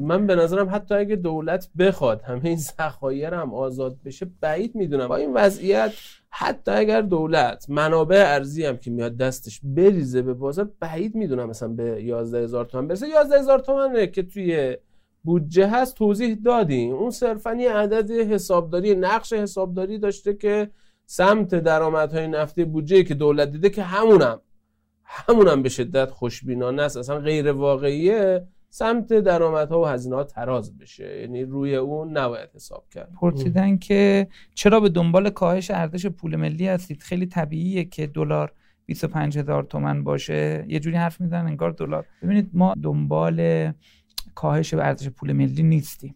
[0.00, 5.08] من به نظرم حتی اگه دولت بخواد همه این ذخایر هم آزاد بشه بعید می‌دونم.
[5.08, 5.92] با این وضعیت
[6.30, 11.68] حتی اگر دولت منابع ارزی هم که میاد دستش بریزه به بازار بعید می‌دونم مثلا
[11.68, 13.08] به 11 هزار تومن برسه.
[13.08, 14.76] 11 هزار تومنه که توی
[15.22, 16.94] بودجه هست توضیح دادیم.
[16.94, 20.70] اون صرفا یه عدد حسابداری نقش حسابداری داشته که
[21.10, 24.40] سمت درآمدهای نفتی بودجه که دولت دیده که همونم
[25.04, 26.96] همونم به شدت خوشبینانه است.
[26.96, 28.46] اصلا غیر واقعیه.
[28.70, 31.20] سمت درآمدها و هزینه ها تراز بشه.
[31.20, 33.12] یعنی روی اون نباید حساب کرد.
[33.20, 38.52] پرسیدن که چرا به دنبال کاهش ارزش پول ملی هستید؟ خیلی طبیعیه که دلار
[38.86, 40.64] 25 هزار تومن باشه.
[40.68, 42.06] یه جوری حرف می‌زنن انگار دلار.
[42.22, 43.72] ببینید ما دنبال
[44.34, 46.14] کاهش ارزش پول ملی نیستیم.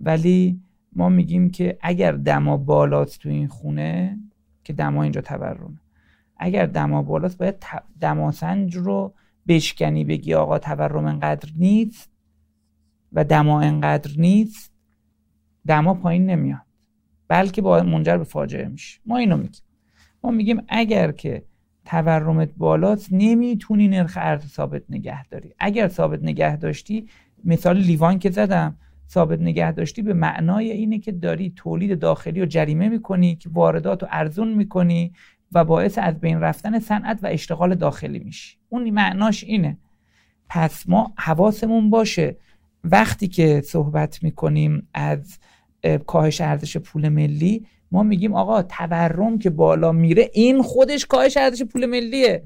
[0.00, 0.60] ولی
[0.92, 4.18] ما میگیم که اگر دما بالاست تو این خونه
[4.64, 5.80] که دما اینجا تورمه.
[6.36, 7.64] اگر دما بالاست باید
[8.00, 9.14] دماسنج رو
[9.48, 12.10] بشکنی بگی آقا تورم انقدر نیست
[13.12, 14.72] و دما انقدر نیست
[15.66, 16.60] دما پایین نمیاد.
[17.28, 19.00] بلکه با منجر به فاجعه میشه.
[19.06, 19.62] ما اینو میگیم.
[20.22, 21.44] ما میگیم اگر که
[21.84, 25.54] تورمت بالاست نمی‌تونی نرخ ارز ثابت نگه داری.
[25.58, 27.08] اگر ثابت نگه داشتی
[27.44, 28.76] مثال لیوان که زدم
[29.10, 34.02] ثابت نگه داشتی به معنای اینه که داری تولید داخلی رو جریمه می‌کنی که واردات
[34.02, 35.12] رو ارزون می‌کنی
[35.52, 38.56] و باعث از بین رفتن صنعت و اشتغال داخلی میشی.
[38.68, 39.78] اون معناش اینه.
[40.48, 42.36] پس ما حواسمون باشه
[42.84, 45.38] وقتی که صحبت می‌کنیم از
[46.06, 51.62] کاهش ارزش پول ملی ما میگیم آقا تورم که بالا میره این خودش کاهش ارزش
[51.62, 52.42] پول ملیه.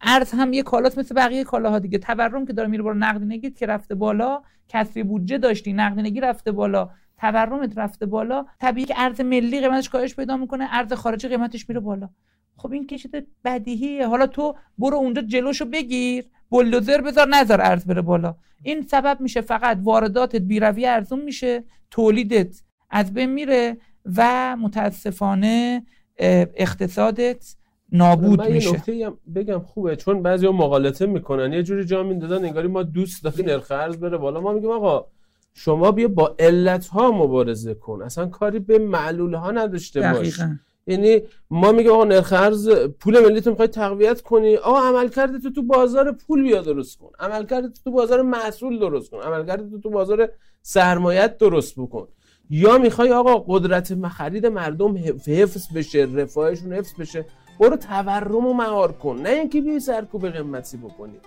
[0.00, 1.98] ارز هم یه کالاست مثل بقیه کالاها دیگه.
[1.98, 6.90] تورم که داره میره بالا نقدینگی که رفته بالا کسری بودجه داشتی نقدینگی رفته بالا.
[7.18, 8.46] تورمت رفته بالا.
[8.60, 12.08] طبیعی که ارز ملی قیمتش کاهش پیدا می‌کنه ارز خارجی قیمتش میره بالا.
[12.56, 14.06] خب این کشیده بدیهیه.
[14.06, 16.24] حالا تو برو اونجا جلوشو بگیر.
[16.50, 18.36] بلدوزر بذار نذار ارز بره بالا.
[18.62, 23.76] این سبب میشه فقط وارداتت بیروی ارزون میشه تولیدت از بین میره
[24.16, 25.82] و متاسفانه
[26.18, 27.54] اقتصادت
[27.92, 28.94] نابود من میشه.
[28.94, 31.52] یه بگم خوبه چون بعضیا مقالطه می‌کنن.
[31.52, 34.40] یه جوری جا میندازن انگاری ما دوست داریم نرخ ارز بره بالا.
[34.40, 35.06] ما میگیم آقا
[35.54, 38.02] شما بیا با علت ها مبارزه کن.
[38.02, 40.40] اصلا کاری به معلول ها نداشته باش.
[40.86, 41.20] یعنی
[41.50, 44.56] ما میگیم آقا نرخ ارز پول ملی تو می‌خوای تقویت کنی.
[44.56, 47.10] آقا عملکرد تو تو بازار پول بیا درست کن.
[47.20, 49.18] عملکرد تو تو بازار محصول درست کن.
[49.18, 50.28] عملکرد تو تو بازار
[50.62, 52.08] سرمایت درست بکن.
[52.50, 57.24] یا می‌خوای آقا قدرت خرید مردم حفظ بشه رفاهشون حفظ بشه.
[57.60, 59.16] برو تورم و مهار کن.
[59.22, 61.20] نه اینکه بیای سرکوب قیمتی بکنی.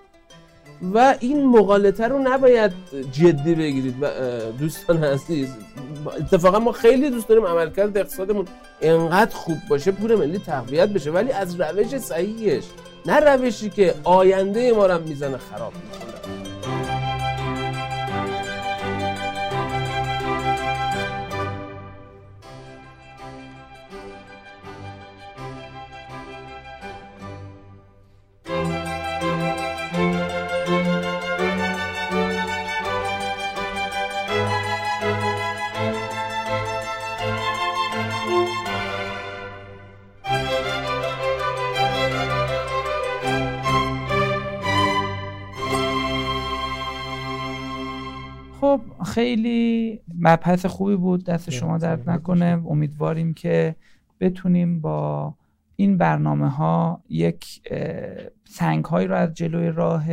[0.93, 2.71] و این مقالطه رو نباید
[3.11, 3.95] جدی بگیرید.
[4.59, 5.49] دوستان عزیز
[6.19, 8.45] اتفاقا ما خیلی دوست داریم عملکرد اقتصادمون
[8.81, 12.63] انقدر خوب باشه پول ملی تقویت بشه ولی از روش صحیحش
[13.05, 16.52] نه روشی که آینده ما رو می‌زنه خراب می‌کنه.
[49.05, 52.63] خیلی مبحث خوبی بود دست شما درد نکنه.
[52.67, 53.75] امیدواریم که
[54.19, 55.33] بتونیم با
[55.75, 57.61] این برنامه ها یک
[58.45, 60.05] سنگ هایی رو از جلوی راه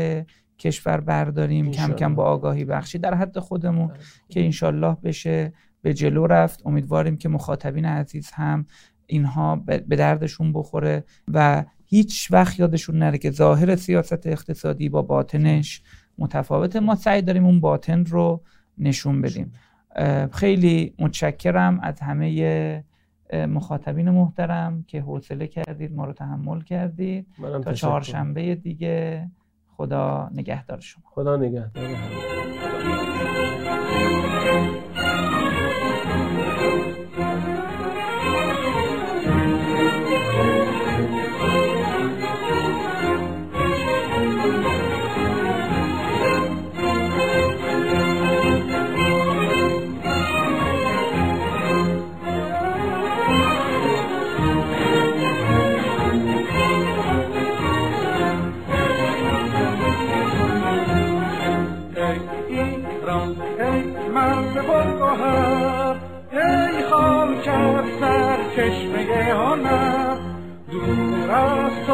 [0.59, 2.99] کشور برداریم کم کم با آگاهی بخشی.
[2.99, 3.91] در حد خودمون.
[4.29, 5.53] که انشالله بشه
[5.83, 6.63] به جلو رفت.
[6.67, 8.67] امیدواریم که مخاطبین عزیز هم
[9.07, 15.83] اینها به دردشون بخوره و هیچ وقت یادشون نره که ظاهر سیاست اقتصادی با باطنش
[16.19, 16.81] متفاوته.
[16.81, 18.43] ما سعی داریم اون باطن رو
[18.79, 19.53] نشون بدیم.
[20.33, 22.85] خیلی متشکرم از همه
[23.33, 27.27] مخاطبین محترم که حوصله کردید ما رو تحمل کردید.
[27.65, 29.29] تا چهارشنبه دیگه
[29.77, 31.03] خدا نگهدار شما.
[31.07, 31.85] خدا نگهدار.
[69.31, 70.16] هنر
[70.70, 71.91] دور از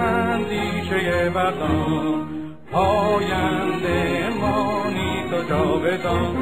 [0.00, 2.34] اندیشه بدان.
[2.74, 6.36] پاینده مانی تو جاودان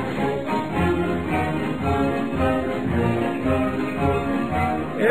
[4.98, 5.06] ای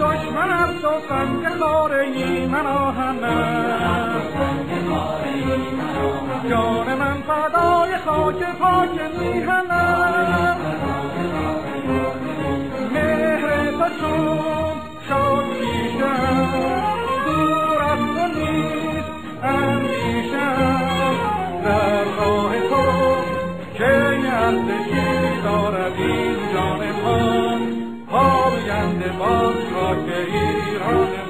[0.00, 4.22] دشمن از تو سنگ خاره من آهنم
[6.50, 10.57] جان من فدای خاک پاک میهنم
[24.48, 27.48] ارزشی دارد این جان ما.
[30.06, 31.27] که ایران